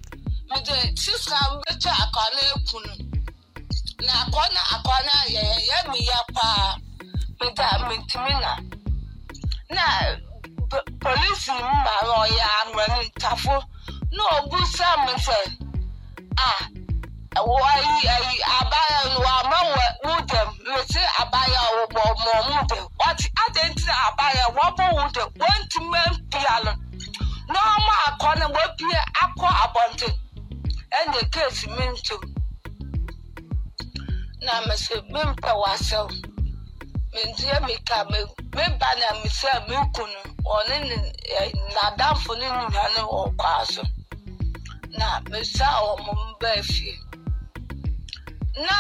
mi 0.50 0.58
de 0.66 0.76
sisa 1.02 1.38
mbɛkyɛ 1.54 1.92
akora 2.04 2.30
no 2.36 2.42
eku 2.56 2.78
no 2.86 2.94
na 4.06 4.14
akora 4.24 4.48
na 4.54 4.62
akora 4.76 5.00
no 5.08 5.14
yɛ 5.36 5.44
yɛ 5.70 5.78
mi 5.92 6.00
ya 6.06 6.20
paa 6.34 6.78
mi 7.40 7.48
da 7.56 7.68
mi 7.88 7.96
ntumi 7.98 8.34
na 8.42 8.52
na 9.76 9.84
polisi 11.02 11.52
mma 11.52 11.94
no 12.08 12.14
ɔyɛ 12.24 12.46
aŋmɛni 12.60 13.12
no 14.12 14.24
bu 14.50 14.58
sam 14.76 15.02
sɛ 15.26 15.38
ah 16.38 16.62
wayi 17.60 18.08
ayi 18.16 18.36
abaayewa 18.58 19.10
no 19.12 19.20
wama 19.26 19.58
wɔ 19.74 19.86
mu 20.04 20.14
dɛm 20.30 20.48
mesi 20.68 21.02
abaayewa 21.22 21.70
wɔ 21.78 21.84
bɔ 21.96 22.04
mɔ 22.24 22.34
mu 22.50 22.60
dɛm 22.70 22.86
ɔti 23.08 23.28
adi 23.44 23.62
nti 23.72 23.84
na 23.88 23.94
abaayewa 24.08 24.50
wɔbɔ 24.58 24.84
mu 24.98 25.06
dɛm 25.16 25.30
wɔntumi 25.42 26.00
mpia 26.16 26.56
no 26.66 26.72
na 27.54 27.60
ɔmo 27.76 27.94
akɔ 28.08 28.30
no 28.40 28.46
wɔpie 28.56 29.00
akɔ 29.24 29.48
abɔnten 29.64 30.14
ɛna 30.98 31.20
keesi 31.34 31.68
mi 31.76 31.86
ntom 31.96 32.22
na 34.46 34.54
mesi 34.68 34.96
mi 35.12 35.20
mpɛ 35.32 35.52
w'asɛw 35.62 36.08
mendua 37.14 37.58
mi 37.68 37.76
ka 37.88 38.04
mi 38.12 38.20
mi 38.56 38.64
ba 38.80 38.90
na 39.00 39.08
mi 39.22 39.30
sɛ 39.40 39.52
mi 39.68 39.76
kun 39.96 40.10
no 40.14 40.22
ɔne 40.56 40.76
ne 40.90 40.96
ɛ 41.40 41.44
n'adamfo 41.74 42.32
ne 42.40 42.48
nua 42.48 42.86
no 42.96 43.02
wɔ 43.08 43.38
kwa 43.38 43.66
so. 43.66 43.82
Na 44.98 45.08
mesa 45.30 45.66
ɔmo 45.90 46.12
mbaa 46.32 46.62
fie 46.64 46.94
na 48.68 48.76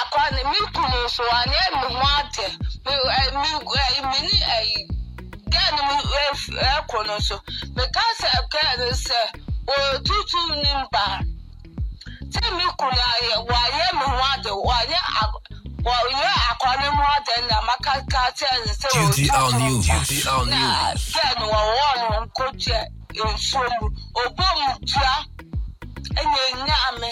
akwa 0.00 0.24
ne 0.34 0.42
me 0.50 0.58
kunu 0.74 0.98
nso 1.04 1.22
wanyɛ 1.32 1.62
me 1.74 1.86
ho 1.94 2.02
ade 2.18 2.46
me 2.84 2.92
ɛ 3.18 3.22
me 3.40 3.48
ɛ 3.82 4.02
me 4.10 4.18
ne 4.26 4.36
ɛyi 4.56 4.78
gɛɛ 5.52 5.68
no 5.76 5.82
me 5.88 5.96
ɛf 6.26 6.40
ɛkɔ 6.74 7.06
no 7.06 7.18
so 7.18 7.36
meka 7.76 8.02
sɛ 8.20 8.30
gɛɛ 8.52 8.72
no 8.78 8.88
sɛ 9.06 9.20
otutu 9.74 10.40
ne 10.62 10.70
mba 10.82 11.04
sɛ 12.34 12.44
me 12.56 12.64
kunu 12.78 13.00
ayɛ 13.12 13.34
wanyɛ 13.50 13.86
me 13.98 14.04
ho 14.14 14.18
ade 14.32 14.50
wanyɛ 14.68 15.00
ak 15.22 15.32
wɔyɛ 15.86 16.30
akwa 16.50 16.72
ne 16.80 16.86
ho 16.96 17.02
ade 17.16 17.34
na 17.50 17.60
maka 17.66 17.92
ka 18.12 18.22
kyerɛ 18.38 18.58
ne 18.66 18.72
sɛ 18.80 18.88
GTL 18.94 19.48
otutu 19.48 19.58
News. 19.58 19.86
mba. 19.86 19.98
GTL 20.06 20.46
na 20.46 20.92
News. 20.92 21.12
gɛɛ 21.12 21.38
no 21.38 21.44
wɔwɔ 21.52 21.88
no 21.98 22.26
nkotua 22.26 22.80
nsuo 23.16 23.64
mu 26.16 26.22
obɔ 26.22 26.56
mu 26.58 26.64
tua 26.66 26.76
ɛna 26.76 26.76
enya 26.76 27.00
me. 27.00 27.10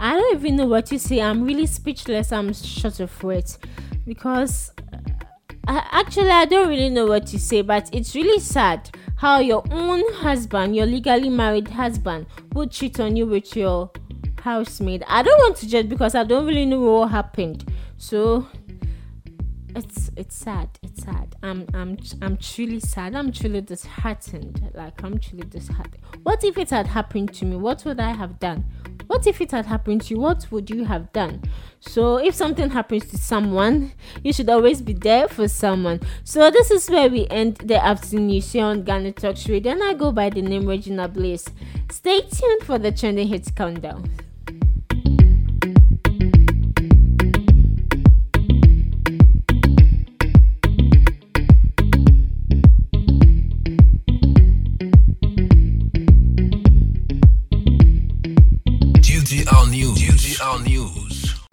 I 0.00 0.14
don't 0.14 0.34
even 0.34 0.56
know 0.56 0.66
what 0.66 0.86
to 0.86 0.98
say. 0.98 1.20
I'm 1.20 1.44
really 1.44 1.66
speechless. 1.66 2.32
I'm 2.32 2.54
short 2.54 3.00
of 3.00 3.22
words 3.22 3.58
because 4.06 4.72
uh, 5.68 5.82
actually 5.90 6.30
I 6.30 6.46
don't 6.46 6.68
really 6.68 6.88
know 6.88 7.06
what 7.06 7.26
to 7.26 7.38
say. 7.38 7.60
But 7.62 7.90
it's 7.92 8.14
really 8.14 8.40
sad 8.40 8.90
how 9.16 9.40
your 9.40 9.62
own 9.70 10.02
husband, 10.14 10.74
your 10.74 10.86
legally 10.86 11.28
married 11.28 11.68
husband, 11.68 12.26
would 12.54 12.70
cheat 12.70 12.98
on 12.98 13.14
you 13.16 13.26
with 13.26 13.54
your 13.54 13.90
housemaid. 14.42 15.04
I 15.06 15.22
don't 15.22 15.38
want 15.38 15.56
to 15.58 15.68
judge 15.68 15.90
because 15.90 16.14
I 16.14 16.24
don't 16.24 16.46
really 16.46 16.64
know 16.64 16.80
what 16.80 17.10
happened. 17.10 17.70
So 17.98 18.46
it's 19.74 20.10
it's 20.16 20.36
sad. 20.36 20.68
It's 20.82 21.02
sad. 21.02 21.36
I'm 21.42 21.66
I'm 21.74 21.98
I'm 22.22 22.36
truly 22.36 22.80
sad. 22.80 23.14
I'm 23.14 23.32
truly 23.32 23.60
disheartened. 23.60 24.70
Like 24.74 25.02
I'm 25.02 25.18
truly 25.18 25.44
disheartened. 25.44 25.98
What 26.22 26.44
if 26.44 26.58
it 26.58 26.70
had 26.70 26.86
happened 26.86 27.34
to 27.34 27.44
me? 27.44 27.56
What 27.56 27.84
would 27.84 28.00
I 28.00 28.12
have 28.12 28.38
done? 28.38 28.64
What 29.06 29.26
if 29.26 29.40
it 29.40 29.50
had 29.50 29.66
happened 29.66 30.02
to 30.02 30.14
you? 30.14 30.20
What 30.20 30.46
would 30.52 30.70
you 30.70 30.84
have 30.84 31.12
done? 31.12 31.42
So, 31.80 32.18
if 32.18 32.34
something 32.34 32.70
happens 32.70 33.06
to 33.06 33.18
someone, 33.18 33.92
you 34.22 34.32
should 34.32 34.48
always 34.48 34.80
be 34.80 34.92
there 34.92 35.26
for 35.26 35.48
someone. 35.48 36.00
So, 36.22 36.48
this 36.50 36.70
is 36.70 36.88
where 36.88 37.08
we 37.08 37.26
end 37.28 37.56
the 37.56 37.84
afternoon 37.84 38.40
on 38.60 38.84
Ghana 38.84 39.12
Talks 39.12 39.48
Radio, 39.48 39.72
and 39.72 39.82
I 39.82 39.94
go 39.94 40.12
by 40.12 40.30
the 40.30 40.42
name 40.42 40.64
Regina 40.64 41.08
Bliss. 41.08 41.46
Stay 41.90 42.20
tuned 42.20 42.62
for 42.62 42.78
the 42.78 42.92
trending 42.92 43.26
hits 43.26 43.50
countdown. 43.50 44.08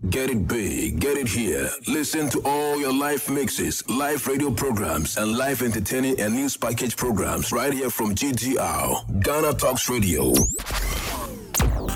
Get 0.09 0.29
it 0.29 0.47
big, 0.47 0.99
get 1.01 1.17
it 1.17 1.27
here. 1.27 1.69
Listen 1.87 2.29
to 2.29 2.41
all 2.45 2.79
your 2.79 2.93
live 2.93 3.29
mixes, 3.29 3.83
live 3.89 4.25
radio 4.27 4.49
programs, 4.49 5.17
and 5.17 5.37
live 5.37 5.61
entertaining 5.61 6.19
and 6.21 6.33
news 6.33 6.55
package 6.55 6.95
programs 6.95 7.51
right 7.51 7.73
here 7.73 7.89
from 7.89 8.15
GTR, 8.15 9.21
Ghana 9.23 9.53
Talks 9.55 9.89
Radio. 9.89 10.33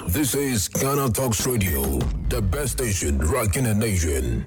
This 0.08 0.36
is 0.36 0.67
Ghana 0.67 1.12
Talks 1.12 1.47
Radio, 1.47 1.82
the 2.27 2.41
best 2.41 2.73
station 2.73 3.19
rocking 3.19 3.63
the 3.63 3.73
nation. 3.73 4.45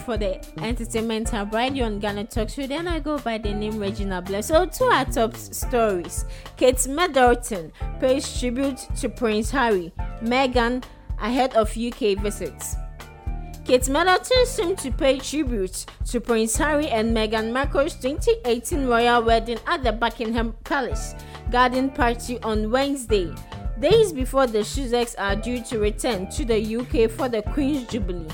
For 0.00 0.16
the 0.16 0.44
entertainment 0.62 1.28
hub 1.30 1.54
radio 1.54 1.86
on 1.86 1.98
Ghana 1.98 2.24
Talks 2.24 2.58
Radio, 2.58 2.76
Then 2.78 2.88
I 2.88 3.00
go 3.00 3.18
by 3.18 3.38
the 3.38 3.52
name 3.52 3.78
Regina 3.78 4.20
Bless. 4.22 4.48
So, 4.48 4.66
two 4.66 4.84
are 4.84 5.04
top 5.04 5.36
stories. 5.36 6.24
Kate 6.56 6.86
Middleton 6.88 7.72
pays 8.00 8.38
tribute 8.38 8.78
to 8.96 9.08
Prince 9.08 9.50
Harry, 9.50 9.92
Meghan 10.22 10.82
ahead 11.18 11.54
of 11.54 11.76
UK 11.76 12.18
visits. 12.18 12.76
Kate 13.64 13.88
Middleton 13.88 14.46
seemed 14.46 14.78
to 14.78 14.90
pay 14.90 15.18
tribute 15.18 15.86
to 16.06 16.20
Prince 16.20 16.56
Harry 16.56 16.88
and 16.88 17.16
Meghan 17.16 17.52
Markle's 17.52 17.94
2018 17.94 18.86
royal 18.86 19.22
wedding 19.22 19.58
at 19.66 19.84
the 19.84 19.92
Buckingham 19.92 20.54
Palace 20.64 21.14
garden 21.50 21.90
party 21.90 22.40
on 22.42 22.70
Wednesday, 22.70 23.32
days 23.78 24.12
before 24.12 24.46
the 24.46 24.60
Sussexes 24.60 25.14
are 25.18 25.36
due 25.36 25.62
to 25.64 25.78
return 25.78 26.28
to 26.30 26.44
the 26.44 26.76
UK 26.76 27.10
for 27.10 27.28
the 27.28 27.42
Queen's 27.42 27.86
Jubilee. 27.88 28.26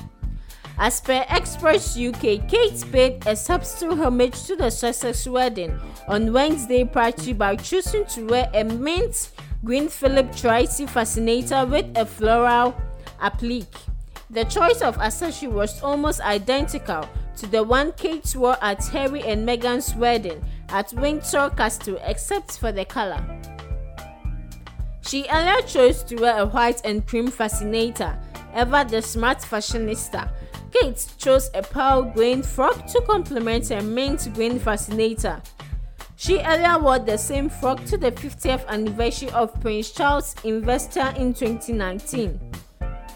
As 0.79 1.01
per 1.01 1.25
Express 1.31 1.97
UK, 1.97 2.47
Kate 2.47 2.85
paid 2.93 3.27
a 3.27 3.35
substantial 3.35 3.97
homage 3.97 4.43
to 4.45 4.57
the 4.57 4.71
Sussex 4.71 5.27
wedding 5.27 5.79
on 6.07 6.35
Wednesday 6.35 6.85
party 6.85 7.33
by 7.33 7.57
choosing 7.57 8.05
to 8.07 8.27
wear 8.27 8.51
a 8.53 8.62
mint 8.62 9.31
green 9.65 9.89
Philip 9.89 10.31
Treacy 10.33 10.87
fascinator 10.87 11.65
with 11.65 11.87
a 11.97 12.05
floral 12.05 12.77
applique. 13.21 13.75
The 14.29 14.45
choice 14.45 14.83
of 14.83 14.99
accessory 14.99 15.49
was 15.49 15.83
almost 15.83 16.21
identical 16.21 17.09
to 17.37 17.47
the 17.47 17.62
one 17.62 17.93
Kate 17.93 18.37
wore 18.37 18.59
at 18.61 18.85
Harry 18.89 19.23
and 19.23 19.49
Meghan's 19.49 19.95
wedding 19.95 20.45
at 20.69 20.93
Windsor 20.93 21.51
Castle, 21.57 21.99
except 22.05 22.59
for 22.59 22.71
the 22.71 22.85
color. 22.85 23.25
She 25.01 25.27
earlier 25.33 25.62
chose 25.62 26.03
to 26.05 26.17
wear 26.17 26.39
a 26.39 26.47
white 26.47 26.83
and 26.85 27.07
cream 27.07 27.29
fascinator, 27.29 28.19
ever 28.53 28.85
the 28.85 29.01
smart 29.01 29.39
fashionista, 29.39 30.29
Kate 30.81 31.07
chose 31.19 31.51
a 31.55 31.62
pearl 31.62 32.03
green 32.03 32.43
frock 32.43 32.87
to 32.87 33.01
complement 33.03 33.69
her 33.69 33.83
mint 33.83 34.29
green 34.35 34.59
fascinator. 34.59 35.41
She 36.17 36.41
earlier 36.41 36.79
wore 36.79 36.99
the 36.99 37.17
same 37.17 37.49
frock 37.49 37.85
to 37.87 37.97
the 37.97 38.11
50th 38.11 38.67
anniversary 38.67 39.31
of 39.31 39.59
Prince 39.61 39.93
Charles' 39.93 40.35
investor 40.45 41.12
in 41.17 41.35
2019. 41.35 42.41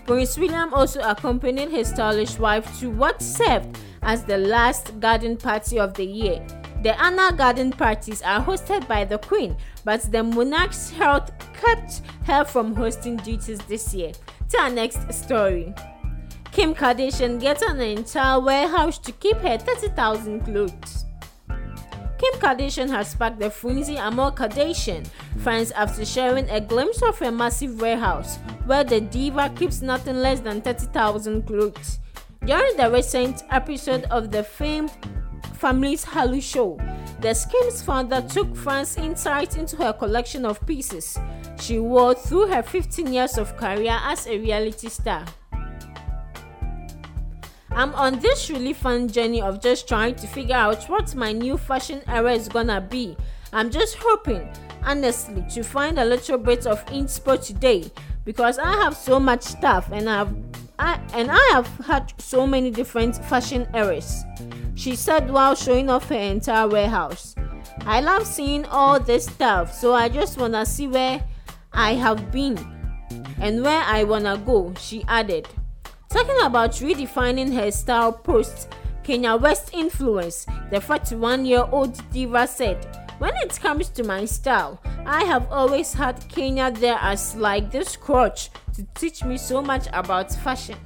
Prince 0.07 0.39
William 0.39 0.73
also 0.75 1.01
accompanied 1.01 1.71
his 1.71 1.89
stylish 1.89 2.39
wife 2.39 2.79
to 2.81 2.91
what 2.91 3.23
served 3.23 3.79
as 4.03 4.25
the 4.25 4.39
last 4.39 4.99
garden 5.01 5.37
party 5.37 5.79
of 5.79 5.95
the 5.95 6.05
year. 6.05 6.45
The 6.83 7.01
annual 7.01 7.33
garden 7.33 7.73
parties 7.73 8.23
are 8.23 8.43
hosted 8.43 8.87
by 8.89 9.05
the 9.05 9.19
Queen, 9.19 9.57
but 9.85 10.01
the 10.11 10.23
monarch's 10.23 10.91
health 10.91 11.31
kept 11.55 12.03
her 12.25 12.45
from 12.45 12.75
hosting 12.75 13.17
duties 13.19 13.59
this 13.61 13.93
year. 13.93 14.13
To 14.51 14.61
our 14.61 14.71
next 14.71 15.13
story. 15.13 15.75
Kim 16.53 16.75
Kardashian 16.75 17.41
gets 17.41 17.63
an 17.63 17.81
entire 17.81 18.41
warehouse 18.41 18.99
to 18.99 19.13
keep 19.13 19.37
her 19.39 19.57
30,000 19.57 20.45
clothes. 20.45 21.05
Kim 22.19 22.41
Kardashian 22.41 22.91
has 22.91 23.11
sparked 23.11 23.39
the 23.39 23.51
frenzy 23.51 23.97
among 23.97 24.33
Kardashian 24.33 25.07
fans 25.39 25.71
after 25.73 26.05
sharing 26.05 26.51
a 26.51 26.61
glimpse 26.61 27.03
of 27.03 27.19
her 27.21 27.31
massive 27.31 27.81
warehouse, 27.81 28.39
where 28.67 28.85
the 28.85 29.01
diva 29.01 29.49
keeps 29.51 29.81
nothing 29.81 30.17
less 30.17 30.41
than 30.41 30.61
30,000 30.61 31.47
clothes. 31.47 32.01
During 32.45 32.77
the 32.77 32.91
recent 32.91 33.45
episode 33.51 34.05
of 34.11 34.31
the 34.31 34.43
famed 34.43 34.91
Family's 35.55 36.05
Hulu 36.05 36.43
show, 36.43 36.79
the 37.21 37.33
Skims 37.33 37.83
founder 37.83 38.23
took 38.23 38.57
fans' 38.57 38.97
insight 38.97 39.57
into 39.57 39.77
her 39.77 39.93
collection 39.93 40.45
of 40.45 40.65
pieces 40.67 41.19
she 41.61 41.79
wore 41.79 42.15
through 42.15 42.47
her 42.47 42.63
15 42.63 43.13
years 43.13 43.39
of 43.39 43.57
career 43.57 43.99
as 44.03 44.27
a 44.27 44.39
reality 44.39 44.89
star. 44.89 45.25
I'm 47.73 47.95
on 47.95 48.19
this 48.19 48.51
really 48.51 48.73
fun 48.73 49.09
journey 49.09 49.41
of 49.41 49.61
just 49.61 49.87
trying 49.87 50.17
to 50.17 50.27
figure 50.27 50.57
out 50.57 50.85
what 50.85 51.15
my 51.15 51.33
new 51.33 51.57
fashion 51.57 52.03
era 52.09 52.33
is 52.33 52.49
gonna 52.49 52.81
be. 52.81 53.17
I'm 53.53 53.71
just 53.71 53.97
hoping, 53.99 54.49
honestly, 54.83 55.45
to 55.51 55.63
find 55.63 55.99
a 55.99 56.05
little 56.05 56.39
bit 56.39 56.67
of 56.67 56.85
inspo 56.87 57.43
today 57.45 57.91
because 58.25 58.59
I 58.59 58.73
have 58.73 58.97
so 58.97 59.21
much 59.21 59.43
stuff 59.43 59.89
and 59.93 60.09
I've 60.09 60.35
I, 60.79 60.99
and 61.13 61.31
I 61.31 61.51
have 61.53 61.67
had 61.85 62.13
so 62.19 62.47
many 62.47 62.71
different 62.71 63.23
fashion 63.27 63.69
eras. 63.75 64.25
She 64.75 64.97
said 64.97 65.31
while 65.31 65.55
showing 65.55 65.91
off 65.91 66.09
her 66.09 66.15
entire 66.15 66.67
warehouse. 66.67 67.35
I 67.83 68.01
love 68.01 68.27
seeing 68.27 68.65
all 68.65 68.99
this 68.99 69.27
stuff, 69.27 69.75
so 69.75 69.95
I 69.95 70.09
just 70.09 70.39
wanna 70.39 70.65
see 70.65 70.89
where 70.89 71.23
I 71.73 71.95
have 71.95 72.33
been 72.33 72.59
and 73.41 73.63
where 73.63 73.83
I 73.83 74.05
wanna 74.05 74.39
go, 74.39 74.73
she 74.79 75.05
added. 75.07 75.49
Talking 76.11 76.41
about 76.43 76.73
redefining 76.73 77.55
her 77.55 77.71
style 77.71 78.13
post 78.13 78.69
Kanye 79.05 79.41
West 79.41 79.71
influence, 79.73 80.45
the 80.73 80.81
41 80.81 81.47
year 81.47 81.65
old 81.71 82.03
diva 82.11 82.49
said, 82.49 82.85
When 83.19 83.33
it 83.37 83.61
comes 83.61 83.89
to 83.91 84.03
my 84.03 84.25
style, 84.25 84.81
I 85.07 85.23
have 85.23 85.47
always 85.53 85.93
had 85.93 86.17
Kanye 86.29 86.77
there 86.81 86.99
as 87.01 87.37
like 87.37 87.71
this 87.71 87.97
crutch 87.97 88.51
to 88.75 88.85
teach 88.97 89.23
me 89.23 89.39
so 89.39 89.63
much 89.63 89.87
about 89.93 90.33
fashion. 90.33 90.77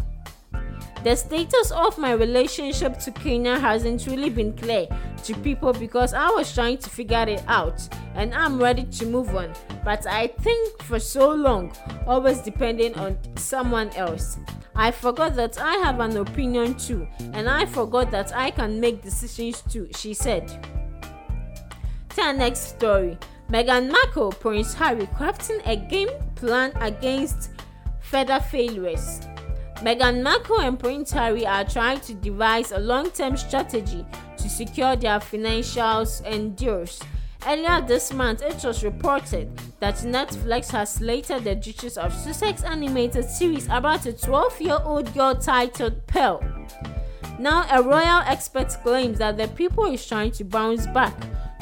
The 1.04 1.14
status 1.14 1.70
of 1.70 1.98
my 1.98 2.12
relationship 2.12 2.98
to 3.00 3.10
Kanye 3.10 3.60
hasn't 3.60 4.06
really 4.06 4.30
been 4.30 4.56
clear 4.56 4.86
to 5.24 5.34
people 5.40 5.74
because 5.74 6.14
I 6.14 6.30
was 6.30 6.54
trying 6.54 6.78
to 6.78 6.88
figure 6.88 7.26
it 7.28 7.44
out 7.46 7.86
and 8.14 8.34
I'm 8.34 8.58
ready 8.58 8.84
to 8.84 9.04
move 9.04 9.36
on. 9.36 9.52
But 9.84 10.06
I 10.06 10.28
think 10.28 10.82
for 10.82 10.98
so 10.98 11.30
long, 11.30 11.76
always 12.06 12.38
depending 12.40 12.94
on 12.94 13.18
someone 13.36 13.90
else. 13.90 14.38
I 14.74 14.92
forgot 14.92 15.36
that 15.36 15.60
I 15.60 15.74
have 15.74 16.00
an 16.00 16.16
opinion 16.16 16.74
too, 16.76 17.06
and 17.34 17.50
I 17.50 17.66
forgot 17.66 18.10
that 18.10 18.34
I 18.34 18.50
can 18.50 18.80
make 18.80 19.02
decisions 19.02 19.62
too, 19.70 19.90
she 19.94 20.14
said. 20.14 20.50
Our 22.18 22.32
next 22.32 22.76
story 22.76 23.18
Meghan 23.50 23.90
Markle, 23.90 24.32
Prince 24.32 24.72
Harry 24.72 25.06
crafting 25.08 25.60
a 25.66 25.76
game 25.76 26.08
plan 26.34 26.72
against 26.76 27.50
further 28.00 28.40
failures. 28.40 29.20
Meghan 29.82 30.22
Markle 30.22 30.60
and 30.60 30.78
Prince 30.78 31.10
Harry 31.10 31.46
are 31.46 31.64
trying 31.64 32.00
to 32.00 32.14
devise 32.14 32.72
a 32.72 32.78
long 32.78 33.10
term 33.10 33.36
strategy 33.36 34.06
to 34.36 34.48
secure 34.48 34.96
their 34.96 35.18
financials 35.18 36.22
and 36.24 36.56
deals. 36.56 37.00
Earlier 37.46 37.82
this 37.82 38.12
month, 38.12 38.42
it 38.42 38.64
was 38.64 38.82
reported 38.82 39.54
that 39.80 39.96
Netflix 39.96 40.70
has 40.70 40.94
slated 40.94 41.44
the 41.44 41.54
Duchess 41.54 41.98
of 41.98 42.14
Sussex 42.14 42.62
animated 42.62 43.28
series 43.28 43.66
about 43.66 44.06
a 44.06 44.14
12 44.14 44.60
year 44.62 44.78
old 44.82 45.12
girl 45.12 45.34
titled 45.34 46.06
Pearl. 46.06 46.42
Now, 47.38 47.66
a 47.70 47.82
royal 47.82 48.22
expert 48.26 48.68
claims 48.82 49.18
that 49.18 49.36
the 49.36 49.48
people 49.48 49.86
is 49.86 50.06
trying 50.06 50.30
to 50.32 50.44
bounce 50.44 50.86
back 50.86 51.14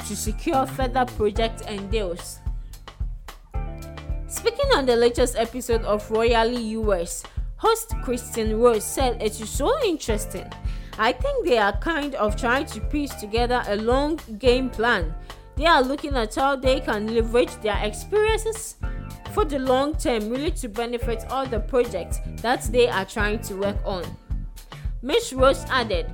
to 0.07 0.15
secure 0.15 0.65
further 0.67 1.05
projects 1.05 1.63
and 1.63 1.89
deals. 1.91 2.39
Speaking 4.27 4.71
on 4.75 4.85
the 4.85 4.95
latest 4.95 5.35
episode 5.35 5.81
of 5.83 6.09
Royally 6.09 6.61
US, 6.77 7.23
Host 7.63 7.95
Christine 8.03 8.57
Ross 8.57 8.83
said 8.83 9.21
it 9.23 9.39
is 9.39 9.49
so 9.49 9.71
interesting. 9.85 10.51
I 10.99 11.13
think 11.13 11.45
they 11.45 11.57
are 11.57 11.71
kind 11.77 12.13
of 12.15 12.35
trying 12.35 12.65
to 12.65 12.81
piece 12.81 13.13
together 13.15 13.63
a 13.67 13.77
long 13.77 14.19
game 14.37 14.69
plan. 14.69 15.15
They 15.55 15.65
are 15.65 15.81
looking 15.81 16.13
at 16.17 16.35
how 16.35 16.57
they 16.57 16.81
can 16.81 17.15
leverage 17.15 17.55
their 17.61 17.79
experiences 17.81 18.75
for 19.31 19.45
the 19.45 19.59
long 19.59 19.95
term, 19.95 20.29
really 20.29 20.51
to 20.51 20.67
benefit 20.67 21.23
all 21.29 21.45
the 21.45 21.61
projects 21.61 22.19
that 22.41 22.63
they 22.63 22.89
are 22.89 23.05
trying 23.05 23.39
to 23.43 23.55
work 23.55 23.77
on. 23.85 24.03
Miss 25.01 25.31
Rose 25.31 25.63
added, 25.69 26.11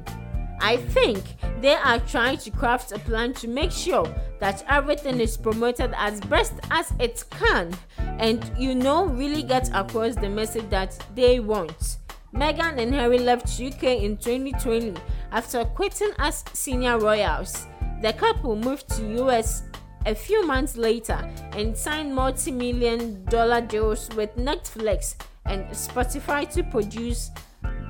I 0.61 0.77
think 0.77 1.23
they 1.61 1.75
are 1.75 1.99
trying 1.99 2.37
to 2.39 2.51
craft 2.51 2.91
a 2.91 2.99
plan 2.99 3.33
to 3.35 3.47
make 3.47 3.71
sure 3.71 4.05
that 4.39 4.63
everything 4.69 5.19
is 5.19 5.37
promoted 5.37 5.93
as 5.95 6.19
best 6.21 6.53
as 6.71 6.93
it 6.99 7.23
can 7.31 7.73
and 7.97 8.51
you 8.57 8.75
know 8.75 9.05
really 9.05 9.43
get 9.43 9.69
across 9.73 10.15
the 10.15 10.29
message 10.29 10.69
that 10.69 10.97
they 11.15 11.39
want. 11.39 11.97
Meghan 12.33 12.79
and 12.79 12.93
Harry 12.93 13.19
left 13.19 13.59
UK 13.59 13.83
in 13.83 14.17
2020 14.17 14.93
after 15.31 15.65
quitting 15.65 16.11
as 16.19 16.43
senior 16.53 16.99
royals. 16.99 17.65
The 18.01 18.13
couple 18.13 18.55
moved 18.55 18.89
to 18.97 19.23
US 19.25 19.63
a 20.05 20.15
few 20.15 20.45
months 20.45 20.77
later 20.77 21.29
and 21.53 21.75
signed 21.75 22.13
multi-million 22.13 23.25
dollar 23.25 23.61
deals 23.61 24.09
with 24.15 24.35
Netflix 24.37 25.15
and 25.45 25.65
Spotify 25.69 26.49
to 26.53 26.63
produce 26.63 27.31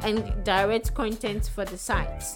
and 0.04 0.44
direct 0.44 0.94
content 0.94 1.50
for 1.54 1.66
the 1.66 1.78
sites. 1.78 2.36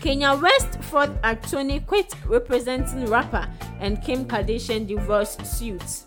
Kanye 0.00 0.40
West 0.40 0.80
fought 0.84 1.10
attorney 1.24 1.80
quit 1.80 2.14
representing 2.26 3.06
rapper 3.06 3.48
and 3.80 4.00
Kim 4.02 4.24
Kardashian 4.24 4.86
divorce 4.86 5.36
suits. 5.42 6.06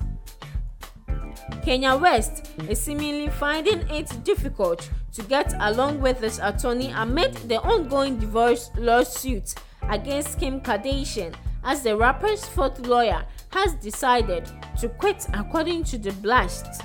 Kanye 1.66 2.00
West 2.00 2.52
is 2.70 2.80
seemingly 2.82 3.28
finding 3.28 3.80
it 3.90 4.24
difficult 4.24 4.90
to 5.14 5.22
get 5.24 5.54
along 5.60 6.00
with 6.00 6.22
his 6.22 6.40
attorney 6.40 6.92
amid 6.96 7.34
the 7.50 7.62
ongoing 7.62 8.18
divorce 8.18 8.72
lawsuit 8.78 9.56
against 9.90 10.40
Kim 10.40 10.62
Kardashian 10.62 11.34
as 11.66 11.84
the 11.84 11.96
rapper's 11.96 12.46
fourth 12.46 12.80
lawyer 12.88 13.26
has 13.50 13.74
decided 13.76 14.50
to 14.80 14.88
quit 14.88 15.28
according 15.34 15.84
to 15.84 15.98
the 15.98 16.14
blast. 16.14 16.82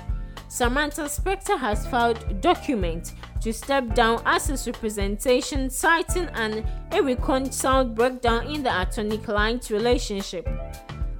Samantha 0.49 1.03
Spector 1.03 1.57
has 1.57 1.87
filed 1.87 2.23
a 2.29 2.33
document 2.33 3.13
to 3.41 3.53
step 3.53 3.93
down 3.95 4.21
as 4.25 4.47
his 4.47 4.67
representation 4.67 5.69
citing 5.69 6.27
an 6.33 6.65
irreconciled 6.91 7.95
breakdown 7.95 8.47
in 8.47 8.63
the 8.63 8.81
attorney-client 8.81 9.69
relationship. 9.69 10.47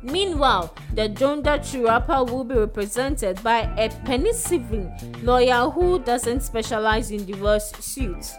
Meanwhile, 0.03 0.73
the 0.93 1.09
Donda 1.09 1.57
rapper 1.83 2.23
will 2.23 2.43
be 2.43 2.55
represented 2.55 3.41
by 3.43 3.61
a 3.77 3.89
Pennsylvania 4.05 4.95
lawyer 5.21 5.69
who 5.69 5.99
doesn't 5.99 6.41
specialize 6.41 7.11
in 7.11 7.25
divorce 7.25 7.71
suits. 7.79 8.35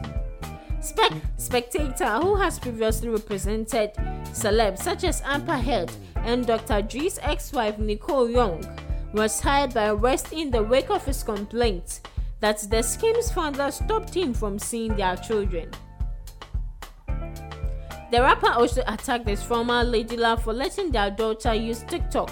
Spec- 0.81 1.13
Spectator, 1.37 2.21
who 2.21 2.37
has 2.37 2.59
previously 2.59 3.09
represented 3.09 3.93
celebs 4.33 4.79
such 4.79 5.05
as 5.05 5.21
Amber 5.25 5.57
Heard 5.59 5.91
and 6.17 6.47
Dr. 6.47 6.81
Dre's 6.83 7.19
ex-wife 7.23 7.79
Nicole 7.79 8.31
Young, 8.31 8.65
was 9.13 9.41
hired 9.41 9.75
by 9.75 9.93
West 9.93 10.33
in 10.33 10.51
the 10.51 10.63
wake 10.63 10.91
of 10.91 11.05
his 11.05 11.23
complaint 11.23 12.01
that 12.41 12.59
the 12.71 12.83
Skims 12.83 13.31
founder 13.31 13.71
stopped 13.71 14.15
him 14.15 14.33
from 14.33 14.59
seeing 14.59 14.95
their 14.97 15.17
children. 15.17 15.71
The 18.11 18.23
rapper 18.23 18.51
also 18.51 18.83
attacked 18.87 19.29
his 19.29 19.43
former 19.43 19.85
lady 19.85 20.17
love 20.17 20.43
for 20.43 20.53
letting 20.53 20.91
their 20.91 21.11
daughter 21.11 21.55
use 21.55 21.83
TikTok. 21.83 22.31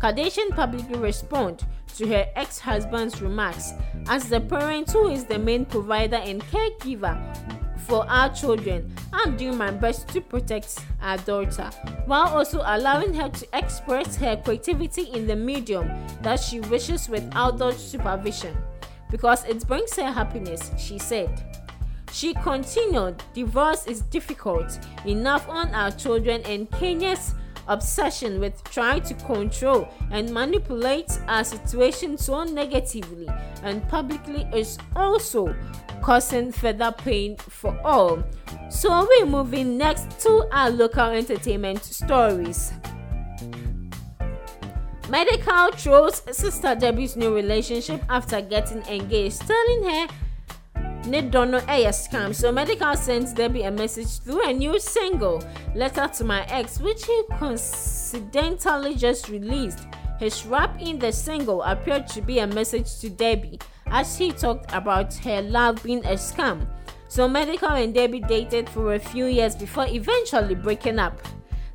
Kardashian 0.00 0.50
publicly 0.50 0.98
responded 0.98 1.66
to 1.96 2.06
her 2.06 2.26
ex-husband's 2.36 3.22
remarks 3.22 3.72
as 4.08 4.28
the 4.28 4.40
parent 4.40 4.90
who 4.90 5.08
is 5.08 5.24
the 5.24 5.38
main 5.38 5.64
provider 5.64 6.16
and 6.16 6.42
caregiver 6.44 7.16
for 7.78 8.08
our 8.10 8.28
children 8.34 8.94
i'm 9.12 9.36
doing 9.36 9.56
my 9.56 9.70
best 9.70 10.08
to 10.08 10.20
protect 10.20 10.78
our 11.00 11.16
daughter 11.18 11.70
while 12.04 12.28
also 12.28 12.60
allowing 12.66 13.14
her 13.14 13.28
to 13.30 13.46
express 13.54 14.16
her 14.16 14.36
creativity 14.36 15.02
in 15.12 15.26
the 15.26 15.36
medium 15.36 15.88
that 16.20 16.38
she 16.38 16.60
wishes 16.60 17.08
without 17.08 17.58
supervision 17.74 18.54
because 19.10 19.44
it 19.44 19.66
brings 19.66 19.94
her 19.96 20.10
happiness 20.10 20.70
she 20.78 20.98
said 20.98 21.56
she 22.16 22.32
continued, 22.32 23.22
divorce 23.34 23.86
is 23.86 24.00
difficult 24.00 24.78
enough 25.04 25.46
on 25.50 25.74
our 25.74 25.90
children 25.90 26.40
and 26.46 26.70
Kanye's 26.70 27.34
obsession 27.68 28.40
with 28.40 28.64
trying 28.64 29.02
to 29.02 29.12
control 29.14 29.88
and 30.10 30.32
manipulate 30.32 31.10
our 31.28 31.44
situation 31.44 32.16
so 32.16 32.44
negatively 32.44 33.28
and 33.62 33.86
publicly 33.88 34.48
is 34.54 34.78
also 34.94 35.54
causing 36.00 36.52
further 36.52 36.90
pain 36.90 37.36
for 37.36 37.78
all. 37.84 38.24
So 38.70 39.06
we're 39.06 39.26
moving 39.26 39.76
next 39.76 40.18
to 40.20 40.48
our 40.52 40.70
local 40.70 41.10
entertainment 41.10 41.84
stories. 41.84 42.72
Medikal 45.08 45.70
trolls 45.80 46.22
Sister 46.32 46.74
Debbie's 46.74 47.14
new 47.14 47.32
relationship 47.32 48.02
after 48.08 48.40
getting 48.40 48.82
engaged, 48.86 49.40
telling 49.46 49.84
her 49.84 50.06
ne 51.06 51.22
dɔ 51.22 51.48
no 51.48 51.58
ɛyɛ 51.60 51.86
eh, 51.86 51.92
scam. 51.92 52.34
So 52.34 52.52
Medikal 52.52 52.96
sent 52.96 53.36
debbie 53.36 53.62
a 53.62 53.70
message 53.70 54.18
through 54.18 54.48
a 54.48 54.52
new 54.52 54.80
single 54.80 55.44
letter 55.76 56.08
to 56.08 56.24
my 56.24 56.44
ex 56.46 56.80
which 56.80 57.06
he 57.06 57.22
coincidentally 57.38 58.96
just 58.96 59.28
released. 59.28 59.86
His 60.18 60.44
rap 60.44 60.76
in 60.80 60.98
the 60.98 61.12
single 61.12 61.62
appeared 61.62 62.08
to 62.08 62.20
be 62.20 62.40
a 62.40 62.46
message 62.48 62.98
to 62.98 63.08
debbie 63.08 63.60
as 63.86 64.18
he 64.18 64.32
talked 64.32 64.72
about 64.74 65.14
her 65.14 65.40
love 65.40 65.84
being 65.84 66.04
a 66.04 66.14
scam. 66.18 66.66
So 67.06 67.28
Medikal 67.28 67.80
and 67.80 67.94
debbie 67.94 68.20
dated 68.20 68.68
for 68.68 68.94
a 68.94 68.98
few 68.98 69.26
years 69.26 69.54
before 69.54 69.86
eventually 69.86 70.56
breaking 70.56 70.98
up 70.98 71.20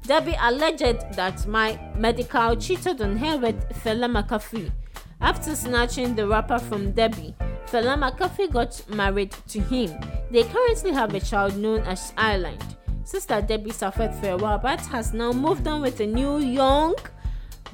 debbie 0.05 0.37
alleged 0.41 1.13
that 1.13 1.45
my 1.47 1.79
Medikal 1.97 2.59
cheated 2.59 3.01
on 3.01 3.17
her 3.17 3.37
with 3.37 3.75
Fella 3.77 4.07
Makafui 4.07 4.71
after 5.19 5.55
snatching 5.55 6.15
the 6.15 6.27
rapper 6.27 6.59
from 6.59 6.91
debbie 6.91 7.35
Fella 7.71 7.95
Makafui 7.95 8.51
got 8.51 8.83
married 8.89 9.31
to 9.47 9.61
him. 9.61 9.97
They 10.29 10.43
currently 10.43 10.91
have 10.91 11.15
a 11.15 11.21
child 11.21 11.55
known 11.55 11.79
as 11.83 12.11
Island. 12.17 12.61
Sister 13.05 13.41
Debbie 13.41 13.71
suffered 13.71 14.13
for 14.15 14.31
a 14.31 14.37
while 14.37 14.57
but 14.57 14.81
has 14.87 15.13
now 15.13 15.31
moved 15.31 15.65
on 15.69 15.81
with 15.81 16.01
a 16.01 16.05
new 16.05 16.39
young 16.39 16.95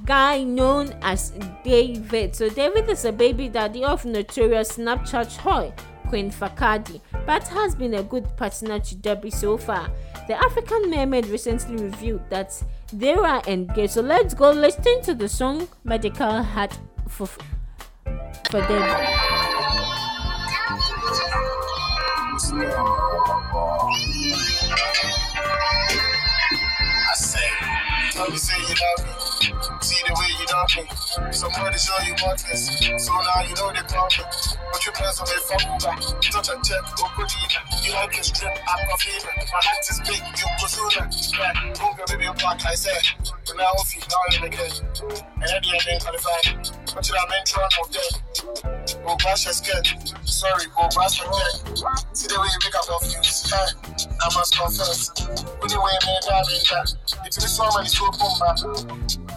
guy 0.06 0.44
known 0.44 0.94
as 1.02 1.34
David. 1.64 2.36
So 2.36 2.48
David 2.48 2.88
is 2.90 3.06
a 3.06 3.12
baby 3.12 3.50
daddy 3.50 3.84
of 3.84 4.06
notorious 4.06 4.78
Snapchat 4.78 5.36
hoy 5.38 5.74
Queen 6.10 6.32
Fakadi, 6.32 7.02
but 7.26 7.48
has 7.48 7.76
been 7.76 7.94
a 7.96 8.04
good 8.04 8.26
partner 8.38 8.80
to 8.80 8.96
Debbie 8.96 9.32
so 9.32 9.58
far. 9.58 9.90
The 10.28 10.36
African 10.36 10.90
Mermaid 10.90 11.28
recently 11.28 11.78
revealed 11.84 12.30
that 12.30 12.52
they 12.94 13.14
are 13.14 13.42
engaged. 13.48 13.94
So 13.94 14.02
let's 14.02 14.34
go 14.34 14.52
listen 14.52 15.02
to 15.04 15.14
the 15.14 15.30
song 15.30 15.68
Medikal 15.86 16.44
had 16.44 16.76
for 17.08 17.28
for 17.28 18.62
Debbie. 18.62 19.08
Tell 30.58 30.82
me 30.82 31.30
say 31.34 31.94
you 32.08 32.10
you 32.10 32.18
you 32.18 32.26
what 32.26 32.42
is. 32.50 32.66
So 33.06 33.14
now 33.14 33.42
you 33.46 33.54
know 33.54 33.70
the 33.70 33.86
problem. 33.86 34.26
But 34.72 34.86
you 34.86 34.92
plans 34.92 35.20
on 35.22 35.28
fuck 35.46 35.62
back. 35.86 36.02
Touch 36.18 36.50
a 36.50 36.56
check, 36.66 36.86
Okodina. 36.98 37.62
You 37.86 37.94
like 37.94 38.18
a 38.18 38.24
strip, 38.24 38.58
I'm 38.66 38.90
a 38.90 38.98
fever. 38.98 39.34
My 39.38 39.62
heart 39.62 39.86
is 39.86 40.00
big, 40.02 40.18
you 40.18 40.48
go 40.58 40.66
sooner. 40.66 41.06
Yeah, 41.38 41.74
don't 41.78 41.98
go 41.98 42.04
baby 42.10 42.26
black, 42.42 42.66
I 42.66 42.74
said. 42.74 43.06
But 43.22 43.56
now 43.56 43.70
I'm 43.70 43.86
feet, 43.86 44.08
now 44.10 44.18
I'm 44.34 44.44
again. 44.50 44.74
And 45.38 45.46
at 45.46 45.62
the 45.62 45.70
end, 45.78 45.86
I'm 45.94 46.00
qualified. 46.02 46.88
I 46.98 47.26
mean 47.30 47.44
to 47.46 47.54
run 47.62 47.70
off 47.78 47.90
there? 47.94 48.14
Oh, 49.06 49.16
gosh, 49.22 49.46
I'm 49.46 49.54
scared. 49.54 49.88
Sorry, 50.26 50.66
oh, 50.78 50.90
gosh, 50.90 51.22
I'm 51.22 51.30
dead. 51.30 52.18
See 52.18 52.28
the 52.28 52.42
way 52.42 52.50
you 52.50 52.60
make 52.66 52.76
up 52.76 52.90
confused. 52.90 53.54
Hey, 53.54 53.70
I 54.10 54.28
must 54.34 54.58
confess. 54.58 55.14
You 55.70 55.78
me, 55.78 55.94
I'm 56.34 56.50
in 56.50 56.64
that. 56.74 56.90
It's 57.26 57.38
this 57.38 57.60
one 57.60 57.70
when 57.76 57.86
it's 57.86 57.98
so 57.98 58.10
bomba. 58.18 59.37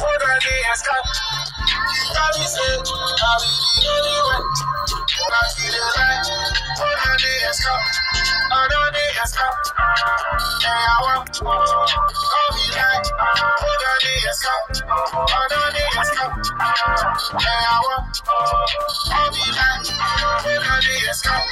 What 0.00 0.22
are 0.22 0.40
they 0.40 0.60
as 0.72 0.82
come? 0.82 1.06
I'll 2.16 2.32
be 2.38 2.46
said. 2.46 2.80
I'll 2.80 3.40
be 3.40 3.52
the 3.82 3.88
only 3.90 4.18
one. 4.32 4.44
I'll 5.32 5.50
see 5.50 5.68
the 5.68 5.82
light. 5.98 6.26
What 6.78 6.98
are 7.08 7.18
they 7.18 7.48
as 7.48 7.60
come? 7.64 7.80
All 8.52 8.68
the 8.68 9.04
has 9.20 9.32
come. 9.36 9.56
Hey, 10.62 10.68
I 10.70 10.98
want. 11.02 11.30
I'll 11.44 12.52
be 12.56 12.66
like. 12.76 13.06
What 13.62 13.82
are 13.90 14.00
they 14.02 14.18
has 14.24 14.40
come? 14.42 14.90
All 15.14 15.48
the 15.50 15.84
has 15.96 16.10
come. 16.16 16.34
Hey, 17.40 17.62
I 17.68 17.80
want. 17.84 18.22
I'll 19.12 19.30
be 19.32 19.46
like. 19.52 19.86
What 20.44 20.66
are 20.70 20.82
they 20.82 20.98
has 21.06 21.22
come? 21.22 21.46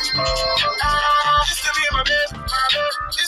Ah, 0.83 1.47
Used 1.49 1.65
to 1.65 1.71
be 1.77 1.85
my 1.93 2.03
baby, 2.05 2.39
my 2.41 2.69
baby. 2.73 3.28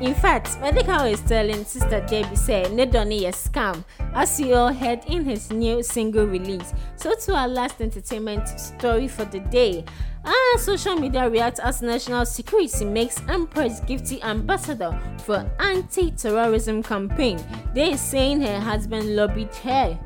in 0.00 0.14
fact, 0.14 0.58
medical 0.60 1.04
is 1.04 1.20
telling 1.20 1.64
Sister 1.64 2.00
Debbie 2.08 2.36
say 2.36 2.64
Nedoni 2.70 3.28
a 3.28 3.32
scam 3.32 3.84
as 4.14 4.40
you 4.40 4.54
all 4.54 4.72
heard 4.72 5.04
in 5.06 5.24
his 5.24 5.50
new 5.50 5.82
single 5.82 6.24
release. 6.26 6.72
So 6.96 7.14
to 7.14 7.34
our 7.34 7.48
last 7.48 7.80
entertainment 7.80 8.48
story 8.48 9.08
for 9.08 9.26
the 9.26 9.40
day. 9.40 9.84
Ah, 10.24 10.56
social 10.58 10.96
media 10.96 11.28
reacts 11.28 11.60
as 11.60 11.82
national 11.82 12.26
security 12.26 12.84
makes 12.84 13.20
Empress 13.28 13.80
Gifty 13.80 14.22
ambassador 14.22 14.98
for 15.24 15.50
anti-terrorism 15.58 16.82
campaign. 16.82 17.38
They 17.74 17.92
is 17.92 18.00
saying 18.00 18.40
her 18.42 18.60
husband 18.60 19.16
lobbied 19.16 19.54
her. 19.56 19.98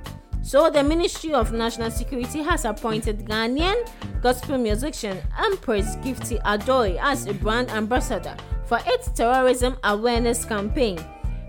So 0.45 0.69
the 0.69 0.83
Ministry 0.83 1.33
of 1.33 1.55
National 1.55 1.91
Security 1.91 2.43
has 2.43 2.67
appointed 2.67 3.25
Ghanaian 3.25 3.89
gospel 4.21 4.59
musician 4.59 5.17
Empress 5.39 5.97
Gifty 5.97 6.39
Adoi 6.43 6.99
as 7.01 7.27
a 7.27 7.33
brand 7.33 7.71
ambassador 7.71 8.37
for 8.67 8.79
its 8.85 9.09
terrorism 9.09 9.79
awareness 9.85 10.45
campaign. 10.45 10.99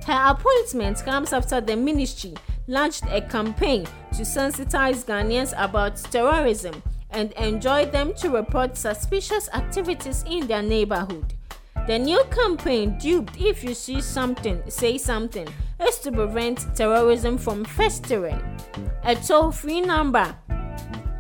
Her 0.06 0.32
appointment 0.32 1.04
comes 1.04 1.34
after 1.34 1.60
the 1.60 1.76
ministry 1.76 2.36
launched 2.68 3.04
a 3.12 3.20
campaign 3.20 3.86
to 4.14 4.22
sensitize 4.22 5.04
Ghanaians 5.04 5.54
about 5.62 5.98
terrorism 5.98 6.82
and 7.10 7.34
enjoin 7.34 7.92
them 7.92 8.14
to 8.16 8.30
report 8.30 8.78
suspicious 8.78 9.50
activities 9.50 10.24
in 10.26 10.48
their 10.48 10.62
neighborhood. 10.62 11.34
The 11.88 12.00
new 12.00 12.24
campaign, 12.32 12.98
Duped 12.98 13.40
If 13.40 13.64
You 13.64 13.76
See 13.76 14.02
Something, 14.02 14.60
Say 14.70 14.98
Something, 14.98 15.48
is 15.80 16.00
to 16.00 16.12
prevent 16.12 16.76
terrorism 16.76 17.38
from 17.38 17.64
festering. 17.64 18.42
A 19.04 19.16
toll 19.16 19.52
free 19.52 19.82
number 19.82 20.36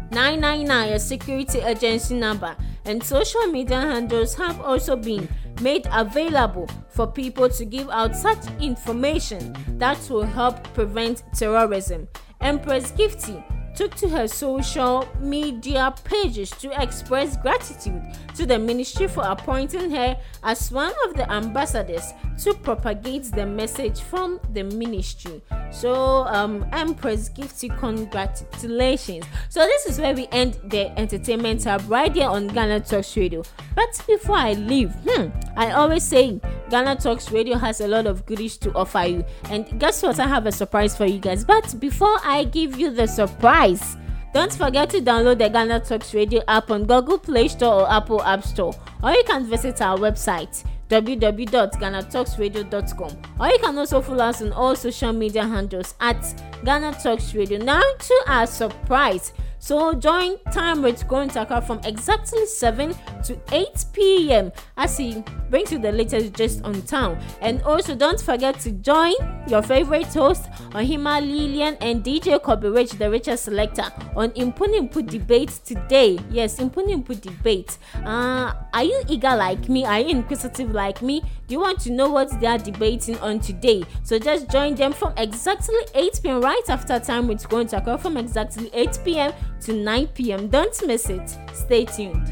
999, 0.09 0.93
a 0.93 0.97
security 0.97 1.59
agency 1.59 2.15
number, 2.15 2.55
and 2.83 3.03
social 3.03 3.45
media 3.45 3.79
handles 3.79 4.33
have 4.33 4.59
also 4.61 4.95
been 4.95 5.29
made 5.61 5.87
available 5.91 6.67
for 6.89 7.05
people 7.05 7.47
to 7.47 7.63
give 7.63 7.87
out 7.91 8.15
such 8.15 8.43
information 8.59 9.55
that 9.77 9.99
will 10.09 10.25
help 10.25 10.63
prevent 10.73 11.21
terrorism. 11.35 12.07
Empress 12.41 12.91
Gifty 12.93 13.43
took 13.75 13.93
to 13.95 14.09
her 14.09 14.27
social 14.27 15.07
media 15.19 15.93
pages 16.03 16.49
to 16.51 16.71
express 16.81 17.37
gratitude 17.37 18.01
to 18.35 18.45
the 18.45 18.57
ministry 18.57 19.07
for 19.07 19.23
appointing 19.23 19.91
her 19.91 20.17
as 20.43 20.71
one 20.71 20.93
of 21.07 21.15
the 21.15 21.29
ambassadors 21.31 22.13
to 22.37 22.53
propagate 22.53 23.23
the 23.31 23.45
message 23.45 24.01
from 24.01 24.39
the 24.53 24.63
ministry. 24.63 25.41
So, 25.71 26.25
um, 26.27 26.65
Empress 26.71 27.29
Gifty, 27.29 27.75
congratulations. 27.77 29.25
So, 29.49 29.61
this 29.61 29.85
is 29.85 29.99
where 29.99 30.13
we 30.13 30.27
end 30.31 30.59
the 30.65 30.97
entertainment 30.99 31.61
tab 31.61 31.83
right 31.87 32.13
here 32.13 32.27
on 32.27 32.47
Ghana 32.47 32.81
Talks 32.81 33.15
Radio. 33.17 33.43
But 33.75 34.01
before 34.07 34.37
I 34.37 34.53
leave, 34.53 34.91
hmm, 35.07 35.29
I 35.57 35.71
always 35.71 36.03
say 36.03 36.39
Ghana 36.69 36.97
Talks 36.97 37.31
Radio 37.31 37.57
has 37.57 37.81
a 37.81 37.87
lot 37.87 38.07
of 38.07 38.25
goodies 38.25 38.57
to 38.57 38.73
offer 38.73 39.05
you. 39.05 39.25
And 39.49 39.79
guess 39.79 40.01
what? 40.03 40.19
I 40.19 40.27
have 40.27 40.45
a 40.45 40.51
surprise 40.51 40.97
for 40.97 41.05
you 41.05 41.19
guys. 41.19 41.43
But 41.43 41.79
before 41.79 42.17
I 42.23 42.43
give 42.45 42.79
you 42.79 42.91
the 42.91 43.07
surprise, 43.07 43.97
don't 44.33 44.53
forget 44.53 44.89
to 44.89 45.01
download 45.01 45.37
the 45.37 45.49
Ghana 45.49 45.81
Talks 45.81 46.13
Radio 46.13 46.41
app 46.47 46.71
on 46.71 46.85
Google 46.85 47.17
Play 47.17 47.47
Store 47.47 47.81
or 47.81 47.91
Apple 47.91 48.21
App 48.23 48.43
Store. 48.43 48.73
Or 49.01 49.11
you 49.11 49.23
can 49.25 49.45
visit 49.45 49.81
our 49.81 49.97
website 49.97 50.63
www.ghanatalksradio.com 50.89 53.17
or 53.39 53.47
you 53.47 53.57
can 53.59 53.77
also 53.77 54.01
follow 54.01 54.25
us 54.25 54.41
on 54.41 54.51
all 54.53 54.75
social 54.75 55.13
media 55.13 55.43
handles 55.43 55.95
at 55.99 56.41
Ghana 56.63 56.93
Talks 57.01 57.33
Radio. 57.33 57.57
Now 57.59 57.81
to 57.81 58.23
our 58.27 58.45
surprise. 58.45 59.33
So 59.65 59.95
join 59.95 60.37
time 60.51 60.83
with 60.83 61.09
to 61.09 61.41
occur 61.41 61.59
from 61.59 61.79
exactly 61.85 62.45
7 62.45 62.93
to 63.23 63.35
8 63.51 63.85
p.m. 63.93 64.51
as 64.77 64.95
he 64.95 65.23
brings 65.49 65.71
you 65.71 65.79
the 65.79 65.91
latest 65.91 66.33
just 66.33 66.63
on 66.63 66.83
town. 66.83 67.17
And 67.41 67.63
also 67.63 67.95
don't 67.95 68.21
forget 68.21 68.59
to 68.59 68.71
join 68.73 69.13
your 69.47 69.63
favorite 69.63 70.13
host 70.13 70.43
Ohima 70.69 71.19
Lillian 71.19 71.77
and 71.81 72.03
DJ 72.03 72.39
Kobe 72.43 72.69
Rich, 72.69 72.91
the 72.91 73.09
richest 73.09 73.45
selector, 73.45 73.91
on 74.15 74.29
Impunimpu 74.31 75.09
debate 75.09 75.59
today. 75.65 76.19
Yes, 76.29 76.59
Impunimpu 76.59 77.19
debate. 77.19 77.79
Uh, 78.05 78.53
are 78.71 78.83
you 78.83 79.01
eager 79.09 79.35
like 79.35 79.67
me? 79.67 79.83
Are 79.83 79.99
you 79.99 80.09
inquisitive 80.09 80.75
like 80.75 81.01
me? 81.01 81.21
Do 81.47 81.53
you 81.53 81.59
want 81.59 81.79
to 81.81 81.91
know 81.91 82.09
what 82.09 82.39
they 82.39 82.47
are 82.47 82.57
debating 82.59 83.17
on 83.19 83.39
today? 83.39 83.83
So 84.03 84.19
just 84.19 84.49
join 84.49 84.75
them 84.75 84.93
from 84.93 85.13
exactly 85.17 85.75
8 85.95 86.19
p.m. 86.21 86.41
right 86.41 86.69
after 86.69 86.99
time 86.99 87.31
it's 87.31 87.47
going 87.47 87.67
to 87.67 87.77
occur 87.77 87.97
from 87.97 88.17
exactly 88.17 88.69
8 88.73 88.99
p.m. 89.03 89.33
to 89.61 89.73
9 89.73 90.07
p.m. 90.07 90.47
Don't 90.47 90.87
miss 90.87 91.09
it. 91.09 91.37
Stay 91.53 91.85
tuned. 91.85 92.27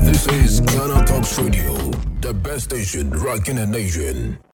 This 0.00 0.26
is 0.28 0.60
Ghana 0.60 1.04
Talks 1.06 1.38
Radio, 1.38 1.74
the 2.20 2.32
best 2.34 2.64
station 2.64 3.10
rocking 3.10 3.56
the 3.56 3.66
nation. 3.66 4.38